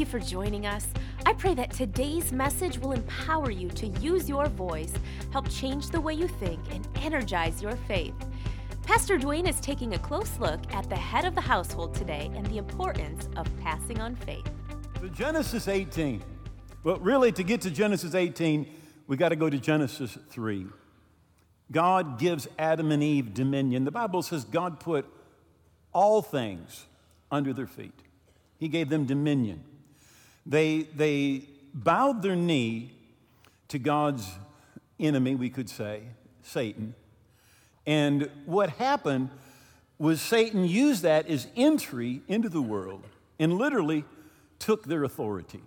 you 0.00 0.06
for 0.06 0.18
joining 0.18 0.66
us. 0.66 0.86
I 1.26 1.34
pray 1.34 1.54
that 1.54 1.70
today's 1.70 2.32
message 2.32 2.78
will 2.78 2.92
empower 2.92 3.50
you 3.50 3.68
to 3.68 3.86
use 3.86 4.30
your 4.30 4.48
voice, 4.48 4.94
help 5.30 5.48
change 5.50 5.90
the 5.90 6.00
way 6.00 6.14
you 6.14 6.26
think, 6.26 6.58
and 6.72 6.88
energize 7.02 7.60
your 7.60 7.76
faith. 7.86 8.14
Pastor 8.82 9.18
Duane 9.18 9.46
is 9.46 9.60
taking 9.60 9.94
a 9.94 9.98
close 9.98 10.38
look 10.38 10.60
at 10.72 10.88
the 10.88 10.96
head 10.96 11.26
of 11.26 11.34
the 11.34 11.40
household 11.42 11.94
today 11.94 12.30
and 12.34 12.46
the 12.46 12.56
importance 12.56 13.28
of 13.36 13.46
passing 13.60 14.00
on 14.00 14.16
faith. 14.16 14.50
So 15.00 15.08
Genesis 15.08 15.68
18. 15.68 16.22
Well, 16.82 16.96
really, 16.96 17.30
to 17.32 17.42
get 17.42 17.60
to 17.60 17.70
Genesis 17.70 18.14
18, 18.14 18.66
we 19.06 19.18
got 19.18 19.28
to 19.28 19.36
go 19.36 19.50
to 19.50 19.58
Genesis 19.58 20.16
3. 20.30 20.66
God 21.70 22.18
gives 22.18 22.48
Adam 22.58 22.90
and 22.90 23.02
Eve 23.02 23.34
dominion. 23.34 23.84
The 23.84 23.90
Bible 23.90 24.22
says 24.22 24.44
God 24.44 24.80
put 24.80 25.06
all 25.92 26.22
things 26.22 26.86
under 27.30 27.52
their 27.52 27.66
feet, 27.66 28.00
He 28.56 28.68
gave 28.68 28.88
them 28.88 29.04
dominion. 29.04 29.64
They, 30.50 30.82
they 30.96 31.44
bowed 31.72 32.22
their 32.22 32.34
knee 32.34 32.90
to 33.68 33.78
God's 33.78 34.28
enemy, 34.98 35.36
we 35.36 35.48
could 35.48 35.70
say, 35.70 36.02
Satan. 36.42 36.94
And 37.86 38.28
what 38.46 38.70
happened 38.70 39.30
was 39.96 40.20
Satan 40.20 40.64
used 40.64 41.02
that 41.02 41.28
as 41.28 41.46
entry 41.56 42.22
into 42.26 42.48
the 42.48 42.60
world 42.60 43.04
and 43.38 43.58
literally 43.58 44.04
took 44.58 44.86
their 44.86 45.04
authority. 45.04 45.62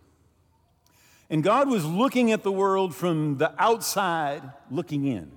And 1.30 1.44
God 1.44 1.70
was 1.70 1.86
looking 1.86 2.34
at 2.34 2.44
the 2.44 2.52
world 2.52 2.94
from 2.94 3.38
the 3.38 3.54
outside, 3.58 4.44
looking 4.70 5.08
in. 5.08 5.31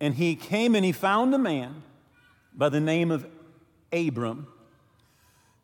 And 0.00 0.14
he 0.14 0.34
came 0.34 0.74
and 0.74 0.84
he 0.84 0.92
found 0.92 1.34
a 1.34 1.38
man 1.38 1.82
by 2.54 2.70
the 2.70 2.80
name 2.80 3.10
of 3.10 3.26
Abram 3.92 4.46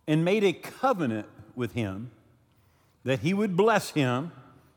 and 0.07 0.27
made 0.27 0.45
a 0.45 0.53
covenant 0.53 1.27
with 1.57 1.73
him 1.73 2.11
that 3.05 3.21
he 3.21 3.35
would 3.35 3.57
bless 3.57 3.91
him, 3.91 4.33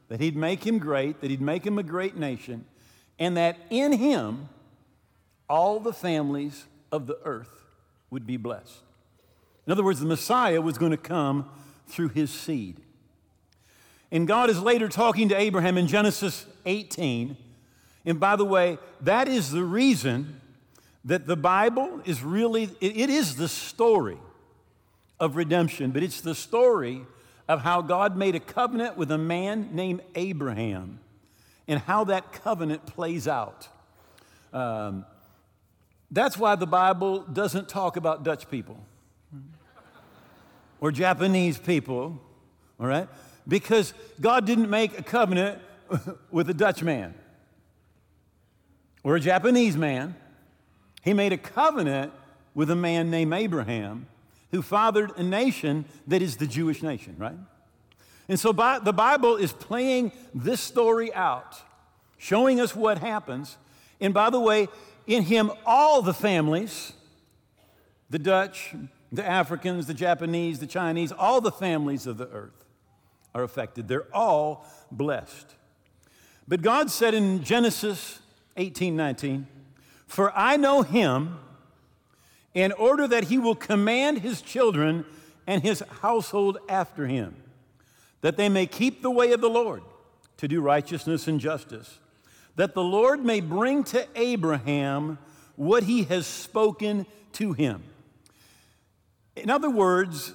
that 0.09 0.19
he'd 0.19 0.35
make 0.35 0.65
him 0.65 0.79
great, 0.79 1.21
that 1.21 1.29
he'd 1.29 1.41
make 1.41 1.65
him 1.65 1.77
a 1.77 1.83
great 1.83 2.15
nation, 2.15 2.65
and 3.19 3.37
that 3.37 3.57
in 3.69 3.93
him 3.93 4.49
all 5.49 5.79
the 5.79 5.93
families 5.93 6.65
of 6.91 7.07
the 7.07 7.17
earth 7.23 7.63
would 8.09 8.25
be 8.25 8.37
blessed. 8.37 8.79
In 9.65 9.71
other 9.71 9.83
words, 9.83 9.99
the 9.99 10.05
Messiah 10.05 10.61
was 10.61 10.77
going 10.77 10.91
to 10.91 10.97
come 10.97 11.49
through 11.87 12.09
his 12.09 12.31
seed. 12.31 12.77
And 14.11 14.27
God 14.27 14.49
is 14.49 14.59
later 14.59 14.87
talking 14.87 15.29
to 15.29 15.35
Abraham 15.35 15.77
in 15.77 15.87
Genesis 15.87 16.45
18. 16.65 17.35
And 18.05 18.19
by 18.19 18.35
the 18.35 18.45
way, 18.45 18.77
that 19.01 19.27
is 19.27 19.51
the 19.51 19.63
reason 19.63 20.39
that 21.03 21.27
the 21.27 21.35
Bible 21.35 22.01
is 22.05 22.23
really, 22.23 22.69
it 22.79 23.09
is 23.09 23.35
the 23.35 23.47
story 23.47 24.17
of 25.19 25.35
redemption, 25.35 25.91
but 25.91 26.03
it's 26.03 26.21
the 26.21 26.35
story 26.35 27.05
of 27.47 27.61
how 27.61 27.81
God 27.81 28.17
made 28.17 28.35
a 28.35 28.39
covenant 28.39 28.97
with 28.97 29.11
a 29.11 29.17
man 29.17 29.69
named 29.73 30.01
Abraham 30.15 30.99
and 31.67 31.79
how 31.79 32.03
that 32.05 32.31
covenant 32.31 32.85
plays 32.85 33.27
out. 33.27 33.67
Um, 34.51 35.05
that's 36.11 36.37
why 36.37 36.55
the 36.55 36.67
Bible 36.67 37.19
doesn't 37.21 37.69
talk 37.69 37.97
about 37.97 38.23
Dutch 38.23 38.49
people 38.49 38.77
or 40.79 40.91
Japanese 40.91 41.57
people, 41.57 42.19
all 42.79 42.87
right? 42.87 43.07
Because 43.47 43.93
God 44.19 44.45
didn't 44.45 44.69
make 44.69 44.97
a 44.97 45.03
covenant 45.03 45.61
with 46.31 46.49
a 46.49 46.53
Dutch 46.53 46.83
man 46.83 47.13
or 49.03 49.15
a 49.15 49.19
Japanese 49.19 49.77
man. 49.77 50.15
He 51.03 51.13
made 51.13 51.33
a 51.33 51.37
covenant 51.37 52.11
with 52.55 52.71
a 52.71 52.75
man 52.75 53.11
named 53.11 53.33
Abraham 53.33 54.07
who 54.55 54.61
fathered 54.61 55.11
a 55.17 55.23
nation 55.23 55.83
that 56.07 56.21
is 56.21 56.37
the 56.37 56.47
Jewish 56.47 56.81
nation, 56.81 57.13
right? 57.17 57.35
And 58.29 58.39
so 58.39 58.53
the 58.53 58.93
Bible 58.93 59.35
is 59.35 59.51
playing 59.51 60.13
this 60.33 60.61
story 60.61 61.13
out, 61.13 61.61
showing 62.17 62.61
us 62.61 62.73
what 62.73 62.99
happens. 62.99 63.57
And 63.99 64.13
by 64.13 64.29
the 64.29 64.39
way, 64.39 64.69
in 65.05 65.23
him, 65.23 65.51
all 65.65 66.01
the 66.01 66.13
families, 66.13 66.93
the 68.09 68.17
Dutch, 68.17 68.73
the 69.11 69.27
Africans, 69.27 69.87
the 69.87 69.93
Japanese, 69.93 70.59
the 70.59 70.67
Chinese, 70.67 71.11
all 71.11 71.41
the 71.41 71.51
families 71.51 72.07
of 72.07 72.17
the 72.17 72.29
earth 72.29 72.63
are 73.33 73.43
affected. 73.43 73.89
They're 73.89 74.07
all 74.15 74.65
blessed. 74.89 75.53
But 76.47 76.61
God 76.61 76.89
said 76.89 77.13
in 77.13 77.43
Genesis 77.43 78.19
18 78.55 78.95
19, 78.95 79.47
For 80.07 80.31
I 80.33 80.55
know 80.55 80.81
him 80.81 81.39
in 82.55 82.71
order 82.71 83.07
that 83.07 83.25
he 83.25 83.37
will 83.37 83.53
command 83.53 84.19
his 84.19 84.41
children 84.41 85.05
and 85.45 85.61
his 85.61 85.83
household 86.01 86.57
after 86.67 87.05
him, 87.05 87.35
that 88.21 88.37
they 88.37 88.49
may 88.49 88.65
keep 88.65 89.03
the 89.03 89.11
way 89.11 89.31
of 89.33 89.41
the 89.41 89.49
Lord 89.49 89.83
to 90.37 90.47
do 90.47 90.61
righteousness 90.61 91.27
and 91.27 91.39
justice, 91.39 91.99
that 92.55 92.73
the 92.73 92.83
Lord 92.83 93.23
may 93.23 93.41
bring 93.41 93.83
to 93.83 94.07
Abraham 94.15 95.19
what 95.57 95.83
he 95.83 96.03
has 96.05 96.25
spoken 96.25 97.05
to 97.33 97.53
him. 97.53 97.83
In 99.35 99.49
other 99.49 99.69
words, 99.69 100.33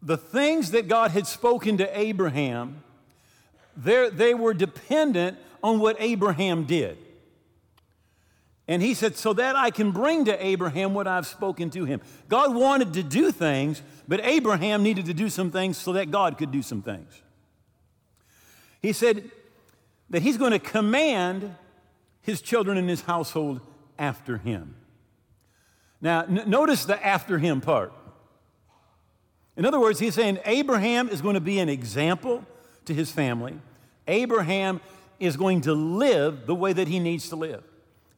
the 0.00 0.16
things 0.16 0.70
that 0.70 0.88
God 0.88 1.10
had 1.10 1.26
spoken 1.26 1.76
to 1.76 1.98
Abraham, 1.98 2.82
they 3.76 4.34
were 4.34 4.54
dependent 4.54 5.38
on 5.62 5.78
what 5.80 5.96
Abraham 6.00 6.64
did. 6.64 6.96
And 8.68 8.82
he 8.82 8.92
said, 8.92 9.16
So 9.16 9.32
that 9.32 9.56
I 9.56 9.70
can 9.70 9.90
bring 9.90 10.26
to 10.26 10.46
Abraham 10.46 10.92
what 10.92 11.08
I've 11.08 11.26
spoken 11.26 11.70
to 11.70 11.86
him. 11.86 12.02
God 12.28 12.54
wanted 12.54 12.92
to 12.92 13.02
do 13.02 13.32
things, 13.32 13.82
but 14.06 14.20
Abraham 14.22 14.82
needed 14.82 15.06
to 15.06 15.14
do 15.14 15.30
some 15.30 15.50
things 15.50 15.78
so 15.78 15.94
that 15.94 16.10
God 16.10 16.36
could 16.36 16.52
do 16.52 16.62
some 16.62 16.82
things. 16.82 17.22
He 18.82 18.92
said 18.92 19.30
that 20.10 20.22
he's 20.22 20.36
going 20.36 20.52
to 20.52 20.58
command 20.58 21.54
his 22.20 22.42
children 22.42 22.76
and 22.76 22.88
his 22.88 23.00
household 23.00 23.60
after 23.98 24.36
him. 24.36 24.76
Now, 26.00 26.22
n- 26.22 26.44
notice 26.46 26.84
the 26.84 27.04
after 27.04 27.38
him 27.38 27.60
part. 27.60 27.92
In 29.56 29.64
other 29.64 29.80
words, 29.80 29.98
he's 29.98 30.14
saying 30.14 30.38
Abraham 30.44 31.08
is 31.08 31.20
going 31.20 31.34
to 31.34 31.40
be 31.40 31.58
an 31.58 31.68
example 31.68 32.44
to 32.84 32.94
his 32.94 33.10
family. 33.10 33.58
Abraham 34.06 34.80
is 35.18 35.36
going 35.36 35.62
to 35.62 35.72
live 35.74 36.46
the 36.46 36.54
way 36.54 36.72
that 36.72 36.86
he 36.86 37.00
needs 37.00 37.30
to 37.30 37.36
live. 37.36 37.64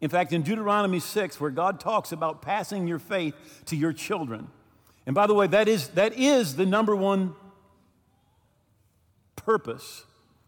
In 0.00 0.08
fact, 0.08 0.32
in 0.32 0.42
Deuteronomy 0.42 0.98
6, 0.98 1.40
where 1.40 1.50
God 1.50 1.78
talks 1.78 2.10
about 2.12 2.40
passing 2.40 2.86
your 2.86 2.98
faith 2.98 3.34
to 3.66 3.76
your 3.76 3.92
children, 3.92 4.48
and 5.06 5.14
by 5.14 5.26
the 5.26 5.34
way, 5.34 5.46
that 5.48 5.68
is, 5.68 5.88
that 5.88 6.14
is 6.14 6.56
the 6.56 6.66
number 6.66 6.94
one 6.96 7.34
purpose 9.36 10.04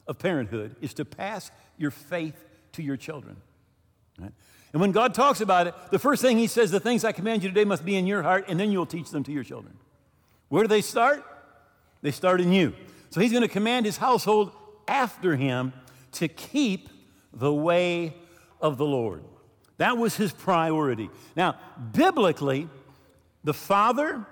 of 0.06 0.18
parenthood, 0.18 0.76
is 0.80 0.94
to 0.94 1.04
pass 1.04 1.50
your 1.76 1.90
faith 1.90 2.44
to 2.72 2.82
your 2.82 2.96
children. 2.96 3.36
Right? 4.18 4.32
And 4.72 4.80
when 4.80 4.92
God 4.92 5.14
talks 5.14 5.40
about 5.40 5.66
it, 5.66 5.74
the 5.90 5.98
first 5.98 6.22
thing 6.22 6.38
He 6.38 6.46
says, 6.46 6.70
the 6.70 6.80
things 6.80 7.04
I 7.04 7.12
command 7.12 7.42
you 7.42 7.48
today 7.48 7.64
must 7.64 7.84
be 7.84 7.96
in 7.96 8.06
your 8.06 8.22
heart, 8.22 8.46
and 8.48 8.58
then 8.58 8.72
you'll 8.72 8.86
teach 8.86 9.10
them 9.10 9.22
to 9.24 9.32
your 9.32 9.44
children. 9.44 9.76
Where 10.48 10.62
do 10.62 10.68
they 10.68 10.80
start? 10.80 11.24
They 12.00 12.10
start 12.10 12.40
in 12.40 12.52
you. 12.52 12.74
So 13.10 13.20
He's 13.20 13.32
going 13.32 13.42
to 13.42 13.48
command 13.48 13.84
His 13.84 13.98
household 13.98 14.52
after 14.88 15.36
Him 15.36 15.72
to 16.12 16.28
keep 16.28 16.88
the 17.32 17.52
way 17.52 18.14
of 18.60 18.78
the 18.78 18.84
Lord. 18.84 19.24
That 19.82 19.98
was 19.98 20.16
his 20.16 20.30
priority. 20.30 21.10
Now, 21.34 21.56
biblically, 21.92 22.68
the 23.42 23.52
father 23.52 24.24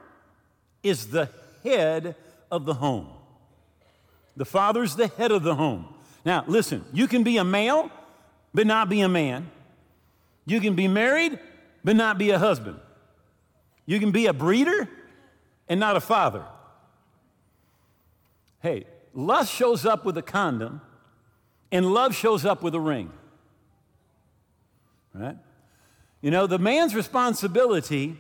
is 0.85 1.09
the 1.09 1.29
head 1.65 2.15
of 2.53 2.67
the 2.67 2.75
home. 2.75 3.09
The 4.37 4.45
father's 4.45 4.95
the 4.95 5.09
head 5.09 5.33
of 5.33 5.43
the 5.43 5.57
home. 5.57 5.93
Now, 6.25 6.45
listen, 6.47 6.85
you 6.93 7.09
can 7.09 7.25
be 7.25 7.37
a 7.37 7.43
male, 7.43 7.91
but 8.55 8.65
not 8.65 8.89
be 8.89 9.01
a 9.01 9.09
man. 9.09 9.51
You 10.47 10.61
can 10.61 10.77
be 10.77 10.87
married, 10.87 11.37
but 11.83 11.97
not 11.97 12.17
be 12.17 12.31
a 12.31 12.39
husband. 12.39 12.79
You 13.87 13.99
can 13.99 14.13
be 14.13 14.27
a 14.27 14.33
breeder 14.33 14.89
and 15.69 15.81
not 15.81 15.97
a 15.97 16.01
father. 16.01 16.45
Hey, 18.61 18.85
lust 19.13 19.53
shows 19.53 19.85
up 19.85 20.05
with 20.05 20.17
a 20.17 20.23
condom, 20.23 20.81
and 21.73 21.93
love 21.93 22.15
shows 22.15 22.45
up 22.45 22.63
with 22.63 22.77
a 22.77 22.81
ring. 22.81 23.11
Right? 25.15 25.37
You 26.21 26.31
know, 26.31 26.47
the 26.47 26.59
man's 26.59 26.95
responsibility 26.95 28.17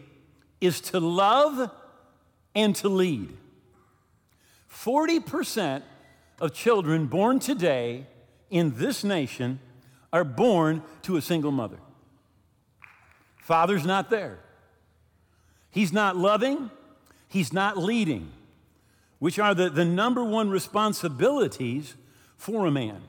is 0.60 0.80
to 0.80 1.00
love 1.00 1.70
and 2.54 2.74
to 2.76 2.88
lead. 2.88 3.36
40% 4.72 5.82
of 6.40 6.52
children 6.52 7.06
born 7.06 7.38
today 7.38 8.06
in 8.48 8.76
this 8.76 9.04
nation 9.04 9.60
are 10.12 10.24
born 10.24 10.82
to 11.02 11.16
a 11.16 11.22
single 11.22 11.52
mother. 11.52 11.78
Father's 13.38 13.84
not 13.84 14.10
there. 14.10 14.38
He's 15.70 15.92
not 15.92 16.16
loving, 16.16 16.70
he's 17.28 17.52
not 17.52 17.78
leading, 17.78 18.32
which 19.18 19.38
are 19.38 19.54
the, 19.54 19.70
the 19.70 19.84
number 19.84 20.24
one 20.24 20.50
responsibilities 20.50 21.94
for 22.36 22.66
a 22.66 22.70
man. 22.70 23.02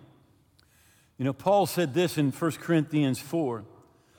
You 1.22 1.26
know, 1.26 1.34
Paul 1.34 1.68
said 1.68 1.94
this 1.94 2.18
in 2.18 2.32
1 2.32 2.52
Corinthians 2.54 3.20
4. 3.20 3.64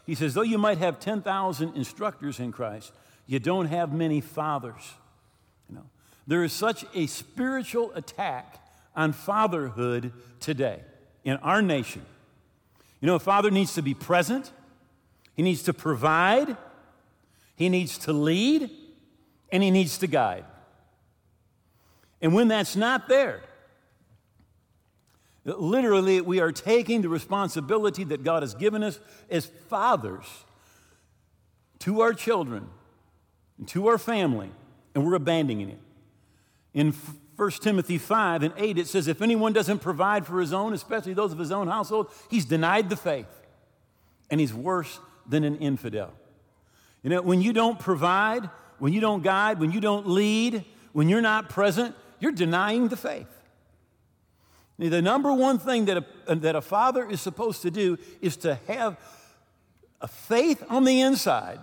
He 0.06 0.14
says, 0.14 0.34
though 0.34 0.42
you 0.42 0.56
might 0.56 0.78
have 0.78 1.00
10,000 1.00 1.74
instructors 1.74 2.38
in 2.38 2.52
Christ, 2.52 2.92
you 3.26 3.40
don't 3.40 3.66
have 3.66 3.92
many 3.92 4.20
fathers. 4.20 4.94
You 5.68 5.74
know, 5.74 5.86
There 6.28 6.44
is 6.44 6.52
such 6.52 6.84
a 6.94 7.08
spiritual 7.08 7.90
attack 7.96 8.64
on 8.94 9.12
fatherhood 9.12 10.12
today 10.38 10.78
in 11.24 11.38
our 11.38 11.60
nation. 11.60 12.02
You 13.00 13.08
know, 13.08 13.16
a 13.16 13.18
father 13.18 13.50
needs 13.50 13.74
to 13.74 13.82
be 13.82 13.94
present, 13.94 14.52
he 15.34 15.42
needs 15.42 15.64
to 15.64 15.74
provide, 15.74 16.56
he 17.56 17.68
needs 17.68 17.98
to 17.98 18.12
lead, 18.12 18.70
and 19.50 19.60
he 19.60 19.72
needs 19.72 19.98
to 19.98 20.06
guide. 20.06 20.44
And 22.20 22.32
when 22.32 22.46
that's 22.46 22.76
not 22.76 23.08
there, 23.08 23.42
literally, 25.44 26.20
we 26.20 26.40
are 26.40 26.52
taking 26.52 27.02
the 27.02 27.08
responsibility 27.08 28.04
that 28.04 28.22
God 28.22 28.42
has 28.42 28.54
given 28.54 28.82
us 28.82 28.98
as 29.30 29.46
fathers 29.46 30.26
to 31.80 32.00
our 32.00 32.12
children 32.12 32.68
and 33.58 33.66
to 33.68 33.88
our 33.88 33.98
family, 33.98 34.50
and 34.94 35.04
we're 35.04 35.14
abandoning 35.14 35.70
it. 35.70 35.78
In 36.74 36.92
1 37.36 37.50
Timothy 37.60 37.98
5 37.98 38.44
and 38.44 38.54
8, 38.56 38.78
it 38.78 38.86
says, 38.86 39.08
If 39.08 39.20
anyone 39.20 39.52
doesn't 39.52 39.80
provide 39.80 40.26
for 40.26 40.40
his 40.40 40.52
own, 40.52 40.72
especially 40.74 41.14
those 41.14 41.32
of 41.32 41.38
his 41.38 41.50
own 41.50 41.66
household, 41.66 42.08
he's 42.30 42.44
denied 42.44 42.88
the 42.88 42.96
faith, 42.96 43.42
and 44.30 44.40
he's 44.40 44.54
worse 44.54 45.00
than 45.28 45.44
an 45.44 45.56
infidel. 45.56 46.12
You 47.02 47.10
know, 47.10 47.22
when 47.22 47.42
you 47.42 47.52
don't 47.52 47.78
provide, 47.78 48.48
when 48.78 48.92
you 48.92 49.00
don't 49.00 49.22
guide, 49.22 49.58
when 49.58 49.72
you 49.72 49.80
don't 49.80 50.08
lead, 50.08 50.64
when 50.92 51.08
you're 51.08 51.20
not 51.20 51.48
present, 51.48 51.96
you're 52.20 52.32
denying 52.32 52.88
the 52.88 52.96
faith. 52.96 53.26
The 54.90 55.02
number 55.02 55.32
one 55.32 55.58
thing 55.58 55.84
that 55.86 55.98
a, 55.98 56.04
uh, 56.26 56.34
that 56.36 56.56
a 56.56 56.60
father 56.60 57.08
is 57.08 57.20
supposed 57.20 57.62
to 57.62 57.70
do 57.70 57.98
is 58.20 58.36
to 58.38 58.58
have 58.66 58.98
a 60.00 60.08
faith 60.08 60.64
on 60.68 60.84
the 60.84 61.00
inside 61.00 61.60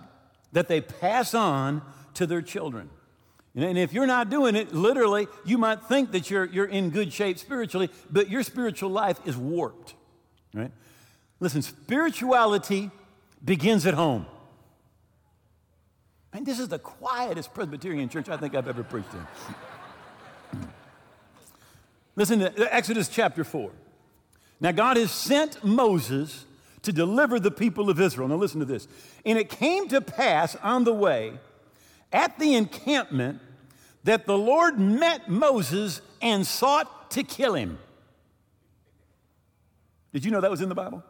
that 0.52 0.68
they 0.68 0.80
pass 0.80 1.34
on 1.34 1.82
to 2.14 2.26
their 2.26 2.42
children. 2.42 2.90
And 3.54 3.76
if 3.76 3.92
you're 3.92 4.06
not 4.06 4.30
doing 4.30 4.54
it, 4.54 4.72
literally, 4.72 5.26
you 5.44 5.58
might 5.58 5.82
think 5.84 6.12
that 6.12 6.30
you're, 6.30 6.44
you're 6.44 6.66
in 6.66 6.90
good 6.90 7.12
shape 7.12 7.38
spiritually, 7.38 7.90
but 8.10 8.30
your 8.30 8.42
spiritual 8.42 8.90
life 8.90 9.18
is 9.24 9.36
warped. 9.36 9.94
Right? 10.54 10.70
Listen, 11.40 11.62
spirituality 11.62 12.90
begins 13.44 13.86
at 13.86 13.94
home. 13.94 14.26
And 16.32 16.46
this 16.46 16.60
is 16.60 16.68
the 16.68 16.78
quietest 16.78 17.52
Presbyterian 17.52 18.08
church 18.08 18.28
I 18.28 18.36
think 18.36 18.54
I've 18.54 18.68
ever 18.68 18.84
preached 18.84 19.12
in. 19.14 19.26
Listen 22.16 22.40
to 22.40 22.74
Exodus 22.74 23.08
chapter 23.08 23.44
4. 23.44 23.70
Now, 24.60 24.72
God 24.72 24.96
has 24.96 25.10
sent 25.10 25.64
Moses 25.64 26.44
to 26.82 26.92
deliver 26.92 27.38
the 27.38 27.50
people 27.50 27.88
of 27.88 28.00
Israel. 28.00 28.28
Now, 28.28 28.36
listen 28.36 28.60
to 28.60 28.66
this. 28.66 28.88
And 29.24 29.38
it 29.38 29.48
came 29.48 29.88
to 29.88 30.00
pass 30.00 30.56
on 30.56 30.84
the 30.84 30.92
way 30.92 31.38
at 32.12 32.38
the 32.38 32.54
encampment 32.54 33.40
that 34.04 34.26
the 34.26 34.36
Lord 34.36 34.78
met 34.78 35.28
Moses 35.28 36.00
and 36.20 36.46
sought 36.46 37.10
to 37.12 37.22
kill 37.22 37.54
him. 37.54 37.78
Did 40.12 40.24
you 40.24 40.30
know 40.30 40.40
that 40.40 40.50
was 40.50 40.60
in 40.60 40.68
the 40.68 40.74
Bible? 40.74 41.04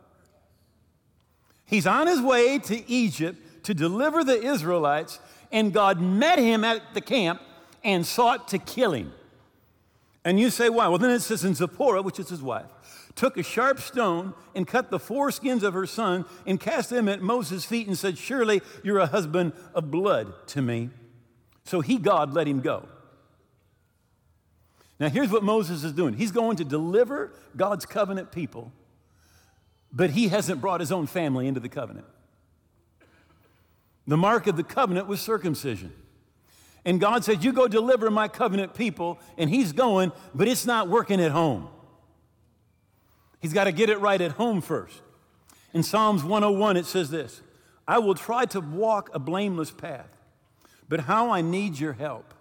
He's 1.65 1.87
on 1.87 2.07
his 2.07 2.21
way 2.21 2.59
to 2.59 2.91
Egypt 2.91 3.65
to 3.65 3.75
deliver 3.75 4.25
the 4.25 4.43
Israelites, 4.43 5.21
and 5.53 5.73
God 5.73 6.01
met 6.01 6.39
him 6.39 6.65
at 6.65 6.83
the 6.95 7.01
camp 7.01 7.41
and 7.85 8.05
sought 8.05 8.49
to 8.49 8.59
kill 8.59 8.93
him. 8.93 9.13
And 10.25 10.39
you 10.39 10.51
say, 10.51 10.69
why? 10.69 10.89
Well, 10.89 10.99
then 10.99 11.11
it 11.11 11.21
says, 11.21 11.45
in 11.45 11.55
Zipporah, 11.55 12.03
which 12.03 12.19
is 12.19 12.29
his 12.29 12.43
wife, 12.43 12.67
took 13.15 13.37
a 13.37 13.43
sharp 13.43 13.81
stone 13.81 14.35
and 14.55 14.67
cut 14.67 14.91
the 14.91 14.99
foreskins 14.99 15.63
of 15.63 15.73
her 15.75 15.87
son 15.87 16.27
and 16.47 16.61
cast 16.61 16.91
them 16.91 17.09
at 17.09 17.23
Moses' 17.23 17.65
feet 17.65 17.87
and 17.87 17.97
said, 17.97 18.19
Surely 18.19 18.61
you're 18.83 18.99
a 18.99 19.07
husband 19.07 19.53
of 19.75 19.91
blood 19.91 20.33
to 20.49 20.63
me. 20.63 20.91
So 21.65 21.81
he, 21.81 21.97
God, 21.97 22.35
let 22.35 22.47
him 22.47 22.61
go. 22.61 22.87
Now, 24.99 25.09
here's 25.09 25.31
what 25.31 25.43
Moses 25.43 25.83
is 25.83 25.93
doing 25.93 26.15
he's 26.15 26.33
going 26.33 26.59
to 26.59 26.65
deliver 26.65 27.33
God's 27.57 27.87
covenant 27.87 28.31
people, 28.31 28.71
but 29.91 30.11
he 30.11 30.29
hasn't 30.29 30.61
brought 30.61 30.81
his 30.81 30.93
own 30.93 31.07
family 31.07 31.47
into 31.47 31.61
the 31.61 31.71
covenant. 31.71 32.07
The 34.07 34.19
mark 34.19 34.47
of 34.47 34.57
the 34.57 34.65
covenant 34.65 35.07
was 35.07 35.21
circumcision. 35.21 35.93
And 36.85 37.01
God 37.01 37.25
says, 37.25 37.45
You 37.45 37.53
go 37.53 37.69
deliver 37.69 38.11
my 38.11 38.29
covenant 38.29 38.75
people, 38.75 39.19
and 39.37 39.51
he's 39.51 39.73
going, 39.73 40.13
but 40.35 40.49
it's 40.49 40.67
not 40.67 40.89
working 40.89 41.21
at 41.21 41.31
home. 41.31 41.69
He's 43.41 43.53
got 43.53 43.65
to 43.65 43.73
get 43.73 43.91
it 43.91 44.01
right 44.01 44.21
at 44.21 44.33
home 44.33 44.61
first. 44.61 45.01
In 45.73 45.83
Psalms 45.83 46.23
101, 46.23 46.77
it 46.77 46.87
says 46.87 47.11
this 47.11 47.43
I 47.87 47.99
will 47.99 48.15
try 48.15 48.45
to 48.47 48.61
walk 48.61 49.11
a 49.15 49.19
blameless 49.19 49.71
path, 49.71 50.17
but 50.89 51.01
how 51.01 51.31
I 51.31 51.41
need 51.41 51.79
your 51.79 51.93
help, 51.93 52.35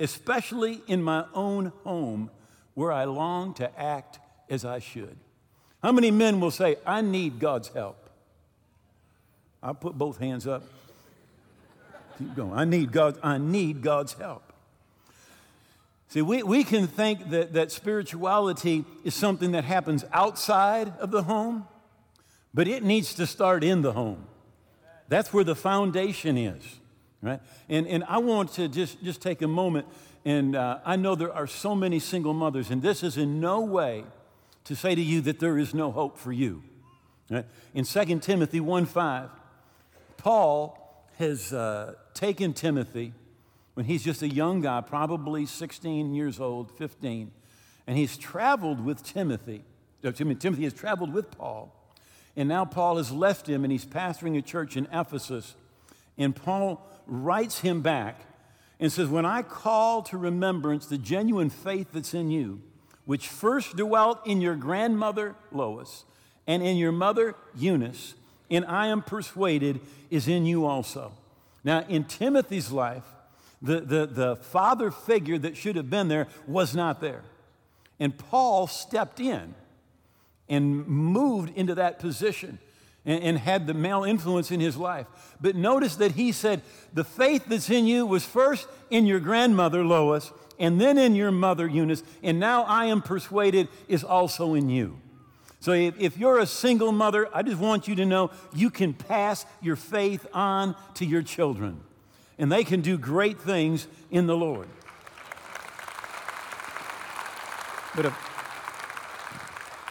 especially 0.00 0.82
in 0.86 1.02
my 1.02 1.24
own 1.34 1.72
home 1.84 2.30
where 2.74 2.92
I 2.92 3.04
long 3.04 3.54
to 3.54 3.80
act 3.80 4.18
as 4.50 4.64
I 4.64 4.78
should. 4.78 5.16
How 5.82 5.92
many 5.92 6.10
men 6.10 6.40
will 6.40 6.50
say, 6.50 6.76
I 6.86 7.00
need 7.00 7.38
God's 7.38 7.68
help? 7.68 8.10
I'll 9.62 9.74
put 9.74 9.96
both 9.96 10.18
hands 10.18 10.46
up. 10.46 10.62
Keep 12.18 12.34
going. 12.34 12.52
I 12.52 12.64
need, 12.64 12.92
God, 12.92 13.18
I 13.22 13.38
need 13.38 13.82
God's 13.82 14.14
help. 14.14 14.52
See, 16.08 16.22
we, 16.22 16.42
we 16.42 16.64
can 16.64 16.86
think 16.86 17.30
that, 17.30 17.52
that 17.54 17.72
spirituality 17.72 18.84
is 19.04 19.14
something 19.14 19.52
that 19.52 19.64
happens 19.64 20.04
outside 20.12 20.92
of 20.98 21.10
the 21.10 21.24
home, 21.24 21.66
but 22.54 22.68
it 22.68 22.82
needs 22.82 23.14
to 23.14 23.26
start 23.26 23.64
in 23.64 23.82
the 23.82 23.92
home. 23.92 24.26
That's 25.08 25.32
where 25.32 25.44
the 25.44 25.56
foundation 25.56 26.38
is, 26.38 26.62
right? 27.20 27.40
And, 27.68 27.86
and 27.86 28.04
I 28.04 28.18
want 28.18 28.52
to 28.54 28.68
just, 28.68 29.02
just 29.02 29.20
take 29.20 29.42
a 29.42 29.48
moment, 29.48 29.86
and 30.24 30.56
uh, 30.56 30.78
I 30.84 30.96
know 30.96 31.16
there 31.16 31.32
are 31.32 31.46
so 31.46 31.74
many 31.74 31.98
single 31.98 32.34
mothers, 32.34 32.70
and 32.70 32.82
this 32.82 33.02
is 33.02 33.16
in 33.16 33.40
no 33.40 33.60
way 33.60 34.04
to 34.64 34.74
say 34.74 34.94
to 34.94 35.02
you 35.02 35.20
that 35.22 35.38
there 35.38 35.58
is 35.58 35.74
no 35.74 35.90
hope 35.90 36.18
for 36.18 36.32
you. 36.32 36.62
Right? 37.30 37.44
In 37.74 37.84
2 37.84 38.20
Timothy 38.20 38.60
1 38.60 38.86
5, 38.86 39.30
Paul 40.16 41.04
has 41.18 41.52
uh, 41.52 41.94
taken 42.16 42.52
Timothy 42.52 43.12
when 43.74 43.86
he's 43.86 44.02
just 44.02 44.22
a 44.22 44.28
young 44.28 44.62
guy, 44.62 44.80
probably 44.80 45.46
16 45.46 46.14
years 46.14 46.40
old, 46.40 46.70
15, 46.72 47.30
and 47.86 47.96
he's 47.96 48.16
traveled 48.16 48.84
with 48.84 49.04
Timothy. 49.04 49.62
Timothy 50.02 50.64
has 50.64 50.72
traveled 50.72 51.12
with 51.12 51.30
Paul, 51.30 51.72
and 52.36 52.48
now 52.48 52.64
Paul 52.64 52.96
has 52.96 53.12
left 53.12 53.48
him 53.48 53.64
and 53.64 53.72
he's 53.72 53.84
pastoring 53.84 54.36
a 54.38 54.42
church 54.42 54.76
in 54.76 54.86
Ephesus. 54.92 55.54
And 56.16 56.34
Paul 56.34 56.86
writes 57.06 57.60
him 57.60 57.82
back 57.82 58.20
and 58.80 58.92
says, 58.92 59.08
When 59.08 59.26
I 59.26 59.42
call 59.42 60.02
to 60.04 60.16
remembrance 60.16 60.86
the 60.86 60.98
genuine 60.98 61.50
faith 61.50 61.88
that's 61.92 62.14
in 62.14 62.30
you, 62.30 62.62
which 63.04 63.28
first 63.28 63.76
dwelt 63.76 64.26
in 64.26 64.40
your 64.40 64.56
grandmother 64.56 65.34
Lois 65.52 66.04
and 66.46 66.62
in 66.62 66.76
your 66.76 66.92
mother 66.92 67.34
Eunice, 67.56 68.14
and 68.50 68.64
I 68.64 68.86
am 68.88 69.02
persuaded 69.02 69.80
is 70.10 70.28
in 70.28 70.46
you 70.46 70.66
also. 70.66 71.12
Now, 71.66 71.84
in 71.88 72.04
Timothy's 72.04 72.70
life, 72.70 73.02
the, 73.60 73.80
the, 73.80 74.06
the 74.06 74.36
father 74.36 74.92
figure 74.92 75.36
that 75.36 75.56
should 75.56 75.74
have 75.74 75.90
been 75.90 76.06
there 76.06 76.28
was 76.46 76.76
not 76.76 77.00
there. 77.00 77.24
And 77.98 78.16
Paul 78.16 78.68
stepped 78.68 79.18
in 79.18 79.52
and 80.48 80.86
moved 80.86 81.52
into 81.56 81.74
that 81.74 81.98
position 81.98 82.60
and, 83.04 83.20
and, 83.20 83.38
had 83.38 83.66
the 83.66 83.74
male 83.74 84.04
influence 84.04 84.52
in 84.52 84.60
his 84.60 84.76
life. 84.76 85.06
But 85.40 85.56
notice 85.56 85.96
that 85.96 86.12
he 86.12 86.30
said, 86.30 86.62
The 86.94 87.02
faith 87.02 87.46
that's 87.48 87.68
in 87.68 87.84
you 87.84 88.06
was 88.06 88.24
first 88.24 88.68
in 88.88 89.04
your 89.04 89.18
grandmother, 89.18 89.84
Lois, 89.84 90.30
and 90.60 90.80
then 90.80 90.96
in 90.98 91.16
your 91.16 91.32
mother, 91.32 91.66
Eunice, 91.66 92.04
and 92.22 92.38
now 92.38 92.62
I 92.62 92.84
am 92.84 93.02
persuaded 93.02 93.66
is 93.88 94.04
also 94.04 94.54
in 94.54 94.68
you. 94.68 95.00
So 95.66 95.72
if, 95.72 95.98
if 95.98 96.16
you're 96.16 96.38
a 96.38 96.46
single 96.46 96.92
mother, 96.92 97.28
I 97.34 97.42
just 97.42 97.58
want 97.58 97.88
you 97.88 97.96
to 97.96 98.06
know 98.06 98.30
you 98.54 98.70
can 98.70 98.94
pass 98.94 99.44
your 99.60 99.74
faith 99.74 100.24
on 100.32 100.76
to 100.94 101.04
your 101.04 101.22
children 101.22 101.80
and 102.38 102.52
they 102.52 102.62
can 102.62 102.82
do 102.82 102.96
great 102.96 103.40
things 103.40 103.88
in 104.08 104.28
the 104.28 104.36
Lord. 104.36 104.68
But 107.96 108.06
a, 108.06 108.14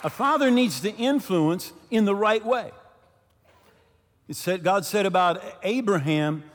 a 0.05 0.10
father 0.10 0.50
needs 0.50 0.79
to 0.79 0.96
influence 0.96 1.74
in 1.91 2.05
the 2.05 2.15
right 2.15 2.46
way. 2.46 2.72
It 4.29 4.38
said, 4.38 4.63
God 4.63 4.86
said 4.86 5.05
about 5.05 5.44
Abraham 5.62 6.46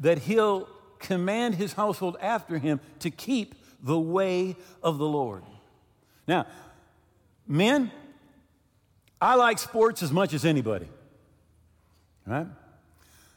that 0.00 0.18
he'll 0.18 0.68
command 0.98 1.54
his 1.54 1.74
household 1.74 2.16
after 2.20 2.58
him 2.58 2.80
to 2.98 3.12
keep 3.12 3.54
the 3.80 4.00
way 4.00 4.56
of 4.82 4.98
the 4.98 5.06
Lord. 5.06 5.44
Now, 6.26 6.48
men, 7.46 7.92
I 9.26 9.34
like 9.34 9.58
sports 9.58 10.04
as 10.04 10.12
much 10.12 10.32
as 10.34 10.44
anybody, 10.44 10.86
right? 12.28 12.46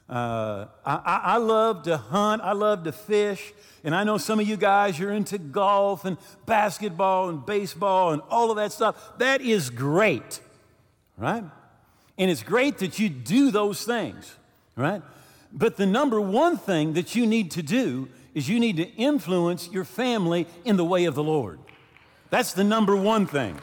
Uh, 0.08 0.66
I, 0.86 1.20
I, 1.24 1.36
love 1.38 1.82
to 1.82 1.96
hunt, 1.96 2.42
I 2.42 2.52
love 2.52 2.84
to 2.84 2.92
fish, 2.92 3.52
and 3.82 3.92
I 3.92 4.04
know 4.04 4.16
some 4.16 4.38
of 4.38 4.46
you 4.46 4.56
guys, 4.56 5.00
you're 5.00 5.10
into 5.10 5.36
golf 5.36 6.04
and 6.04 6.16
basketball 6.46 7.28
and 7.28 7.44
baseball 7.44 8.12
and 8.12 8.22
all 8.30 8.52
of 8.52 8.56
that 8.58 8.70
stuff. 8.70 9.18
That 9.18 9.40
is 9.40 9.68
great, 9.68 10.40
right? 11.18 11.42
And 12.16 12.30
it's 12.30 12.44
great 12.44 12.78
that 12.78 13.00
you 13.00 13.08
do 13.08 13.50
those 13.50 13.82
things, 13.82 14.36
right? 14.76 15.02
But 15.52 15.76
the 15.76 15.86
number 15.86 16.20
one 16.20 16.56
thing 16.56 16.92
that 16.92 17.16
you 17.16 17.26
need 17.26 17.50
to 17.52 17.64
do 17.64 18.08
is 18.32 18.48
you 18.48 18.60
need 18.60 18.76
to 18.76 18.86
influence 18.94 19.68
your 19.72 19.84
family 19.84 20.46
in 20.64 20.76
the 20.76 20.84
way 20.84 21.06
of 21.06 21.16
the 21.16 21.24
Lord. 21.24 21.58
That's 22.30 22.52
the 22.52 22.62
number 22.62 22.94
one 22.94 23.26
thing. 23.26 23.58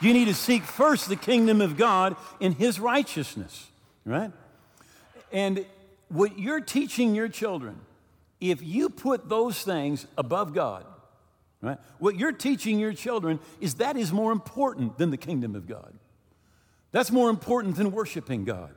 You 0.00 0.12
need 0.12 0.26
to 0.26 0.34
seek 0.34 0.62
first 0.62 1.08
the 1.08 1.16
kingdom 1.16 1.60
of 1.60 1.76
God 1.76 2.16
in 2.40 2.52
his 2.52 2.78
righteousness, 2.78 3.68
right? 4.04 4.30
And 5.32 5.64
what 6.08 6.38
you're 6.38 6.60
teaching 6.60 7.14
your 7.14 7.28
children, 7.28 7.80
if 8.40 8.62
you 8.62 8.90
put 8.90 9.28
those 9.28 9.62
things 9.62 10.06
above 10.18 10.54
God, 10.54 10.84
right? 11.62 11.78
What 11.98 12.16
you're 12.16 12.32
teaching 12.32 12.78
your 12.78 12.92
children 12.92 13.40
is 13.60 13.74
that 13.74 13.96
is 13.96 14.12
more 14.12 14.32
important 14.32 14.98
than 14.98 15.10
the 15.10 15.16
kingdom 15.16 15.54
of 15.54 15.66
God. 15.66 15.94
That's 16.92 17.10
more 17.10 17.30
important 17.30 17.76
than 17.76 17.92
worshiping 17.92 18.44
God. 18.44 18.70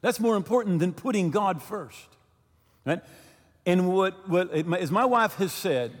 That's 0.00 0.20
more 0.20 0.36
important 0.36 0.80
than 0.80 0.92
putting 0.92 1.30
God 1.30 1.62
first, 1.62 2.08
right? 2.84 3.00
And 3.64 3.88
what, 3.88 4.28
what 4.28 4.52
as 4.52 4.90
my 4.90 5.04
wife 5.04 5.34
has 5.34 5.52
said 5.52 5.92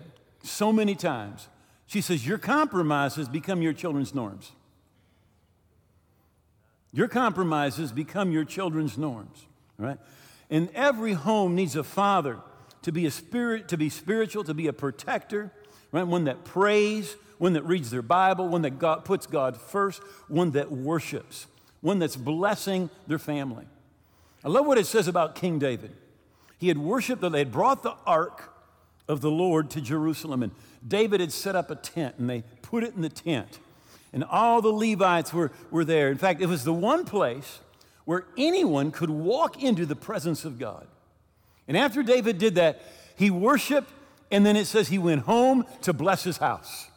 so 0.42 0.72
many 0.72 0.94
times, 0.94 1.48
she 1.92 2.00
says, 2.00 2.26
Your 2.26 2.38
compromises 2.38 3.28
become 3.28 3.60
your 3.60 3.74
children's 3.74 4.14
norms. 4.14 4.52
Your 6.90 7.06
compromises 7.06 7.92
become 7.92 8.32
your 8.32 8.46
children's 8.46 8.96
norms, 8.96 9.44
right? 9.76 9.98
And 10.48 10.70
every 10.74 11.12
home 11.12 11.54
needs 11.54 11.76
a 11.76 11.84
father 11.84 12.38
to 12.80 12.92
be 12.92 13.04
a 13.04 13.10
spirit, 13.10 13.68
to 13.68 13.76
be 13.76 13.90
spiritual, 13.90 14.42
to 14.44 14.54
be 14.54 14.68
a 14.68 14.72
protector, 14.72 15.52
right? 15.90 16.06
One 16.06 16.24
that 16.24 16.44
prays, 16.44 17.14
one 17.36 17.52
that 17.52 17.66
reads 17.66 17.90
their 17.90 18.00
Bible, 18.00 18.48
one 18.48 18.62
that 18.62 18.78
God, 18.78 19.04
puts 19.04 19.26
God 19.26 19.60
first, 19.60 20.02
one 20.28 20.52
that 20.52 20.72
worships, 20.72 21.46
one 21.82 21.98
that's 21.98 22.16
blessing 22.16 22.88
their 23.06 23.18
family. 23.18 23.66
I 24.42 24.48
love 24.48 24.64
what 24.64 24.78
it 24.78 24.86
says 24.86 25.08
about 25.08 25.34
King 25.34 25.58
David. 25.58 25.94
He 26.58 26.68
had 26.68 26.78
worshiped, 26.78 27.20
they 27.20 27.40
had 27.40 27.52
brought 27.52 27.82
the 27.82 27.96
ark 28.06 28.50
of 29.08 29.20
the 29.20 29.30
Lord 29.30 29.68
to 29.70 29.80
Jerusalem, 29.82 30.42
and 30.42 30.52
David 30.86 31.20
had 31.20 31.32
set 31.32 31.56
up 31.56 31.70
a 31.70 31.76
tent, 31.76 32.16
and 32.18 32.28
they 32.28 32.42
put 32.62 32.84
it 32.84 32.94
in 32.94 33.02
the 33.02 33.08
tent. 33.08 33.58
And 34.12 34.24
all 34.24 34.60
the 34.60 34.72
Levites 34.72 35.32
were, 35.32 35.52
were 35.70 35.84
there. 35.84 36.10
In 36.10 36.18
fact, 36.18 36.42
it 36.42 36.46
was 36.46 36.64
the 36.64 36.72
one 36.72 37.04
place 37.04 37.60
where 38.04 38.24
anyone 38.36 38.90
could 38.90 39.10
walk 39.10 39.62
into 39.62 39.86
the 39.86 39.96
presence 39.96 40.44
of 40.44 40.58
God. 40.58 40.86
And 41.68 41.76
after 41.76 42.02
David 42.02 42.38
did 42.38 42.56
that, 42.56 42.82
he 43.16 43.30
worshiped, 43.30 43.90
and 44.30 44.44
then 44.44 44.56
it 44.56 44.66
says 44.66 44.88
he 44.88 44.98
went 44.98 45.22
home 45.22 45.64
to 45.82 45.92
bless 45.92 46.24
his 46.24 46.38
house. 46.38 46.88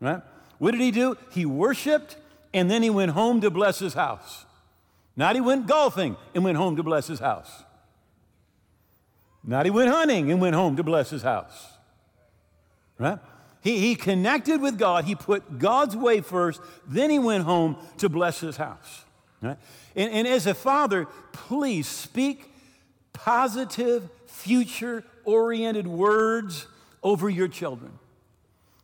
Right? 0.00 0.20
What 0.58 0.72
did 0.72 0.80
he 0.80 0.90
do? 0.90 1.16
He 1.30 1.46
worshiped, 1.46 2.16
and 2.52 2.70
then 2.70 2.82
he 2.82 2.90
went 2.90 3.12
home 3.12 3.40
to 3.40 3.50
bless 3.50 3.78
his 3.78 3.94
house. 3.94 4.44
Not 5.16 5.34
he 5.34 5.40
went 5.40 5.66
golfing 5.66 6.16
and 6.34 6.44
went 6.44 6.56
home 6.56 6.76
to 6.76 6.82
bless 6.82 7.06
his 7.06 7.20
house. 7.20 7.62
Not 9.44 9.66
he 9.66 9.70
went 9.70 9.90
hunting 9.90 10.30
and 10.30 10.40
went 10.40 10.54
home 10.54 10.76
to 10.76 10.82
bless 10.82 11.10
his 11.10 11.22
house. 11.22 11.72
Right? 13.02 13.18
He, 13.62 13.78
he 13.78 13.96
connected 13.96 14.60
with 14.60 14.78
God. 14.78 15.04
He 15.04 15.16
put 15.16 15.58
God's 15.58 15.96
way 15.96 16.20
first. 16.20 16.60
Then 16.86 17.10
he 17.10 17.18
went 17.18 17.42
home 17.42 17.76
to 17.98 18.08
bless 18.08 18.38
his 18.38 18.56
house. 18.56 19.04
Right? 19.40 19.58
And, 19.96 20.12
and 20.12 20.28
as 20.28 20.46
a 20.46 20.54
father, 20.54 21.08
please 21.32 21.88
speak 21.88 22.48
positive, 23.12 24.08
future 24.26 25.04
oriented 25.24 25.88
words 25.88 26.66
over 27.02 27.28
your 27.28 27.48
children. 27.48 27.98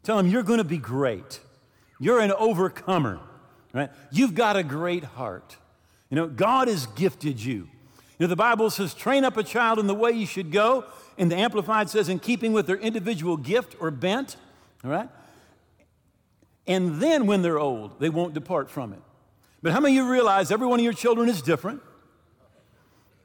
Tell 0.02 0.16
them 0.16 0.26
you're 0.26 0.42
going 0.42 0.58
to 0.58 0.64
be 0.64 0.78
great. 0.78 1.38
You're 2.00 2.20
an 2.20 2.32
overcomer. 2.32 3.20
Right? 3.72 3.90
You've 4.10 4.34
got 4.34 4.56
a 4.56 4.64
great 4.64 5.04
heart. 5.04 5.56
You 6.10 6.16
know, 6.16 6.26
God 6.26 6.66
has 6.66 6.86
gifted 6.86 7.40
you. 7.40 7.68
You 8.18 8.26
know, 8.26 8.26
the 8.26 8.36
Bible 8.36 8.68
says, 8.70 8.94
train 8.94 9.24
up 9.24 9.36
a 9.36 9.44
child 9.44 9.78
in 9.78 9.86
the 9.86 9.94
way 9.94 10.10
you 10.10 10.26
should 10.26 10.50
go. 10.50 10.86
And 11.18 11.30
the 11.30 11.36
Amplified 11.36 11.90
says, 11.90 12.08
in 12.08 12.20
keeping 12.20 12.52
with 12.52 12.66
their 12.66 12.76
individual 12.76 13.36
gift 13.36 13.74
or 13.80 13.90
bent. 13.90 14.36
All 14.84 14.90
right? 14.90 15.08
And 16.66 17.00
then 17.02 17.26
when 17.26 17.42
they're 17.42 17.58
old, 17.58 17.98
they 17.98 18.08
won't 18.08 18.34
depart 18.34 18.70
from 18.70 18.92
it. 18.92 19.00
But 19.60 19.72
how 19.72 19.80
many 19.80 19.98
of 19.98 20.04
you 20.04 20.10
realize 20.10 20.52
every 20.52 20.66
one 20.66 20.78
of 20.78 20.84
your 20.84 20.92
children 20.92 21.28
is 21.28 21.42
different? 21.42 21.82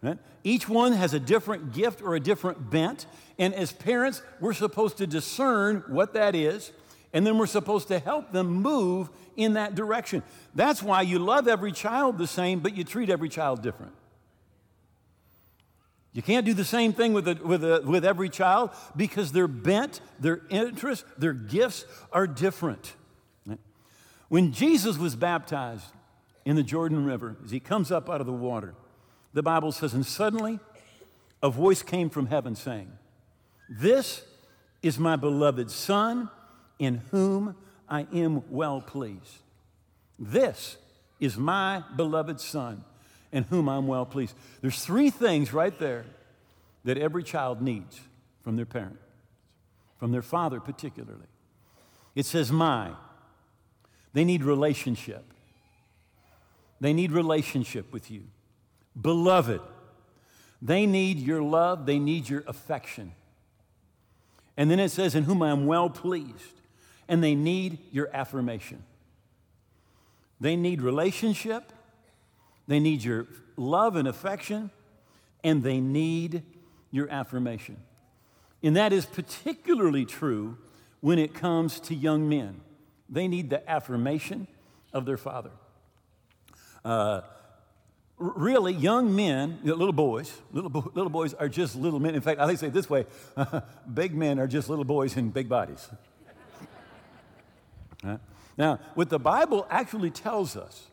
Right? 0.01 0.17
Each 0.43 0.67
one 0.67 0.93
has 0.93 1.13
a 1.13 1.19
different 1.19 1.73
gift 1.73 2.01
or 2.01 2.15
a 2.15 2.19
different 2.19 2.71
bent. 2.71 3.05
And 3.37 3.53
as 3.53 3.71
parents, 3.71 4.23
we're 4.39 4.53
supposed 4.53 4.97
to 4.97 5.05
discern 5.05 5.83
what 5.87 6.13
that 6.13 6.33
is. 6.33 6.71
And 7.13 7.27
then 7.27 7.37
we're 7.37 7.45
supposed 7.45 7.89
to 7.89 7.99
help 7.99 8.31
them 8.31 8.47
move 8.47 9.09
in 9.37 9.53
that 9.53 9.75
direction. 9.75 10.23
That's 10.55 10.81
why 10.81 11.03
you 11.03 11.19
love 11.19 11.47
every 11.47 11.71
child 11.71 12.17
the 12.17 12.25
same, 12.25 12.59
but 12.59 12.75
you 12.75 12.83
treat 12.83 13.11
every 13.11 13.29
child 13.29 13.61
different. 13.61 13.93
You 16.13 16.21
can't 16.21 16.45
do 16.45 16.53
the 16.53 16.63
same 16.63 16.93
thing 16.93 17.13
with, 17.13 17.27
a, 17.27 17.33
with, 17.43 17.63
a, 17.63 17.81
with 17.83 18.05
every 18.05 18.29
child 18.29 18.69
because 18.95 19.31
their 19.31 19.47
bent, 19.47 19.99
their 20.19 20.41
interests, 20.49 21.05
their 21.17 21.33
gifts 21.33 21.85
are 22.11 22.27
different. 22.27 22.93
When 24.29 24.51
Jesus 24.51 24.97
was 24.97 25.15
baptized 25.15 25.85
in 26.45 26.55
the 26.55 26.63
Jordan 26.63 27.05
River, 27.05 27.37
as 27.43 27.51
he 27.51 27.59
comes 27.59 27.91
up 27.91 28.09
out 28.09 28.21
of 28.21 28.27
the 28.27 28.33
water, 28.33 28.75
the 29.33 29.43
Bible 29.43 29.71
says, 29.71 29.93
and 29.93 30.05
suddenly 30.05 30.59
a 31.41 31.49
voice 31.49 31.81
came 31.81 32.09
from 32.09 32.27
heaven 32.27 32.55
saying, 32.55 32.91
This 33.67 34.23
is 34.83 34.99
my 34.99 35.15
beloved 35.15 35.71
Son 35.71 36.29
in 36.77 37.01
whom 37.11 37.55
I 37.89 38.07
am 38.13 38.43
well 38.51 38.81
pleased. 38.81 39.37
This 40.19 40.77
is 41.19 41.37
my 41.37 41.83
beloved 41.95 42.39
Son 42.39 42.83
in 43.33 43.43
whom 43.45 43.67
I'm 43.67 43.87
well 43.87 44.05
pleased. 44.05 44.35
There's 44.61 44.85
three 44.85 45.09
things 45.09 45.51
right 45.51 45.77
there 45.79 46.05
that 46.85 46.97
every 46.97 47.23
child 47.23 47.61
needs 47.61 47.99
from 48.43 48.55
their 48.55 48.65
parent, 48.65 48.99
from 49.97 50.13
their 50.13 50.21
father 50.21 50.61
particularly. 50.61 51.27
It 52.15 52.25
says, 52.25 52.51
My. 52.51 52.91
They 54.13 54.23
need 54.23 54.43
relationship. 54.43 55.25
They 56.79 56.93
need 56.93 57.11
relationship 57.11 57.91
with 57.91 58.11
you. 58.11 58.25
Beloved, 58.99 59.61
they 60.61 60.85
need 60.85 61.17
your 61.17 61.41
love, 61.41 61.87
they 61.87 61.97
need 61.97 62.29
your 62.29 62.43
affection. 62.45 63.13
And 64.55 64.69
then 64.69 64.79
it 64.79 64.89
says, 64.89 65.15
In 65.15 65.23
whom 65.23 65.41
I 65.41 65.49
am 65.49 65.65
well 65.65 65.89
pleased. 65.89 66.61
And 67.07 67.23
they 67.23 67.33
need 67.33 67.79
your 67.91 68.09
affirmation. 68.13 68.83
They 70.39 70.55
need 70.55 70.81
relationship, 70.81 71.73
they 72.67 72.79
need 72.79 73.03
your 73.03 73.27
love 73.55 73.95
and 73.95 74.07
affection, 74.07 74.71
and 75.43 75.63
they 75.63 75.79
need 75.79 76.43
your 76.91 77.09
affirmation. 77.09 77.77
And 78.61 78.77
that 78.77 78.93
is 78.93 79.05
particularly 79.05 80.05
true 80.05 80.57
when 81.01 81.19
it 81.19 81.33
comes 81.33 81.79
to 81.81 81.95
young 81.95 82.29
men. 82.29 82.61
They 83.09 83.27
need 83.27 83.49
the 83.49 83.69
affirmation 83.69 84.47
of 84.93 85.05
their 85.05 85.17
father. 85.17 85.51
Uh, 86.85 87.21
really, 88.17 88.73
young 88.73 89.15
men, 89.15 89.59
little 89.63 89.91
boys, 89.91 90.33
little, 90.51 90.69
bo- 90.69 90.91
little 90.93 91.09
boys 91.09 91.33
are 91.33 91.49
just 91.49 91.75
little 91.75 91.99
men. 91.99 92.15
In 92.15 92.21
fact, 92.21 92.39
I 92.39 92.45
like 92.45 92.57
say 92.57 92.67
it 92.67 92.73
this 92.73 92.89
way 92.89 93.05
big 93.93 94.15
men 94.15 94.39
are 94.39 94.47
just 94.47 94.69
little 94.69 94.85
boys 94.85 95.17
in 95.17 95.29
big 95.29 95.49
bodies. 95.49 95.89
right? 98.03 98.19
Now, 98.57 98.79
what 98.93 99.09
the 99.09 99.19
Bible 99.19 99.67
actually 99.69 100.11
tells 100.11 100.55
us 100.55 100.87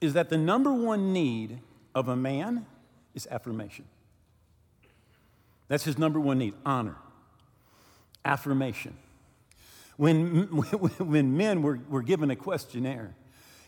is 0.00 0.14
that 0.14 0.30
the 0.30 0.38
number 0.38 0.72
one 0.72 1.12
need 1.12 1.60
of 1.94 2.08
a 2.08 2.16
man 2.16 2.66
is 3.14 3.26
affirmation. 3.30 3.84
That's 5.68 5.84
his 5.84 5.98
number 5.98 6.18
one 6.18 6.38
need 6.38 6.54
honor, 6.64 6.96
affirmation. 8.24 8.96
When, 9.96 10.46
when 10.98 11.36
men 11.36 11.62
were, 11.62 11.78
were 11.88 12.02
given 12.02 12.30
a 12.30 12.36
questionnaire 12.36 13.14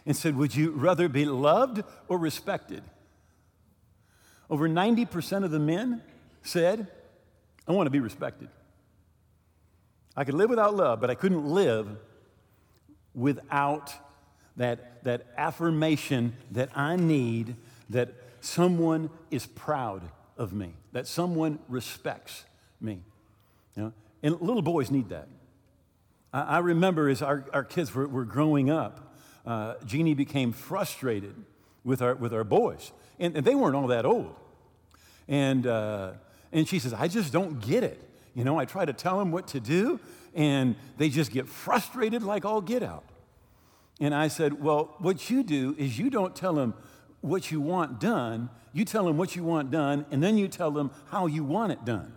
and 0.06 0.16
said, 0.16 0.36
Would 0.36 0.54
you 0.54 0.70
rather 0.72 1.08
be 1.08 1.24
loved 1.24 1.82
or 2.08 2.18
respected? 2.18 2.82
Over 4.50 4.68
90% 4.68 5.44
of 5.44 5.50
the 5.50 5.58
men 5.58 6.02
said, 6.42 6.88
I 7.66 7.72
want 7.72 7.86
to 7.86 7.90
be 7.90 8.00
respected. 8.00 8.48
I 10.16 10.24
could 10.24 10.34
live 10.34 10.50
without 10.50 10.74
love, 10.74 11.00
but 11.00 11.08
I 11.08 11.14
couldn't 11.14 11.46
live 11.46 11.88
without 13.14 13.94
that, 14.56 15.02
that 15.04 15.26
affirmation 15.37 16.35
that 16.50 16.71
I 16.76 16.97
need 16.97 17.56
that 17.90 18.14
someone 18.40 19.11
is 19.30 19.47
proud 19.47 20.02
of 20.37 20.52
me, 20.52 20.75
that 20.92 21.06
someone 21.06 21.59
respects 21.68 22.44
me. 22.80 23.02
You 23.76 23.82
know? 23.85 23.92
And 24.23 24.40
little 24.40 24.62
boys 24.62 24.90
need 24.90 25.09
that. 25.11 25.28
I, 26.32 26.42
I 26.42 26.59
remember 26.59 27.09
as 27.09 27.23
our, 27.23 27.44
our 27.52 27.64
kids 27.64 27.94
were, 27.94 28.06
were 28.06 28.25
growing 28.25 28.71
up, 28.71 29.14
uh, 29.47 29.75
Jeannie 29.85 30.14
became 30.14 30.52
frustrated 30.52 31.35
with 31.85 32.02
our, 32.02 32.14
with 32.14 32.32
our 32.32 32.44
boys. 32.44 32.92
And, 33.18 33.37
and 33.37 33.47
they 33.47 33.54
weren't 33.54 33.76
all 33.76 33.88
that 33.88 34.04
old. 34.04 34.35
And, 35.28 35.66
uh, 35.66 36.12
and 36.52 36.68
she 36.68 36.78
says, 36.78 36.92
I 36.92 37.09
just 37.09 37.32
don't 37.32 37.61
get 37.61 37.82
it. 37.85 38.09
You 38.35 38.44
know, 38.44 38.59
I 38.59 38.64
try 38.64 38.85
to 38.85 38.92
tell 38.92 39.18
them 39.18 39.30
what 39.30 39.49
to 39.49 39.61
do, 39.61 40.00
and 40.35 40.75
they 40.97 41.09
just 41.09 41.30
get 41.30 41.49
frustrated 41.49 42.23
like 42.23 42.44
all 42.44 42.61
get 42.61 42.82
out. 42.82 43.04
And 44.02 44.12
I 44.12 44.26
said, 44.26 44.61
Well, 44.61 44.97
what 44.99 45.30
you 45.30 45.44
do 45.44 45.76
is 45.78 45.97
you 45.97 46.11
don't 46.11 46.35
tell 46.35 46.54
them 46.54 46.75
what 47.21 47.52
you 47.52 47.61
want 47.61 48.00
done, 48.00 48.50
you 48.73 48.85
tell 48.85 49.04
them 49.04 49.16
what 49.16 49.37
you 49.37 49.44
want 49.44 49.71
done, 49.71 50.04
and 50.11 50.21
then 50.21 50.37
you 50.37 50.49
tell 50.49 50.73
them 50.73 50.90
how 51.06 51.26
you 51.26 51.44
want 51.44 51.71
it 51.71 51.85
done. 51.85 52.12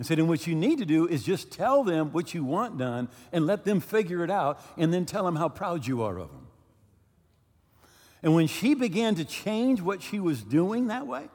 I 0.00 0.04
said, 0.04 0.18
and 0.18 0.28
what 0.28 0.46
you 0.46 0.54
need 0.54 0.78
to 0.78 0.86
do 0.86 1.06
is 1.06 1.22
just 1.22 1.52
tell 1.52 1.84
them 1.84 2.12
what 2.12 2.32
you 2.32 2.44
want 2.44 2.78
done 2.78 3.08
and 3.30 3.46
let 3.46 3.66
them 3.66 3.78
figure 3.78 4.24
it 4.24 4.30
out, 4.30 4.58
and 4.78 4.92
then 4.92 5.04
tell 5.04 5.24
them 5.24 5.36
how 5.36 5.50
proud 5.50 5.86
you 5.86 6.02
are 6.02 6.18
of 6.18 6.30
them. 6.30 6.46
And 8.22 8.34
when 8.34 8.46
she 8.46 8.74
began 8.74 9.14
to 9.16 9.26
change 9.26 9.82
what 9.82 10.00
she 10.00 10.18
was 10.18 10.42
doing 10.42 10.86
that 10.86 11.06
way, 11.06 11.28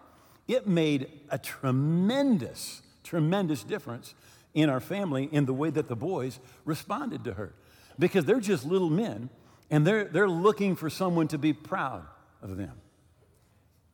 it 0.48 0.66
made 0.66 1.08
a 1.30 1.38
tremendous, 1.38 2.82
tremendous 3.04 3.63
difference 3.63 4.16
in 4.56 4.72
our 4.72 4.80
family 4.80 5.30
in 5.32 5.46
the 5.46 5.54
way 5.54 5.70
that 5.70 5.88
the 5.88 5.96
boys 5.96 6.39
responded 6.66 7.24
to 7.25 7.36
her. 7.36 7.54
Because 8.00 8.25
they're 8.25 8.39
just 8.39 8.66
little 8.66 8.89
men 8.89 9.30
and 9.70 9.86
they're, 9.86 10.06
they're 10.06 10.30
looking 10.30 10.75
for 10.75 10.89
someone 10.89 11.27
to 11.30 11.38
be 11.38 11.54
proud 11.54 12.06
of 12.42 12.58
them. 12.58 12.74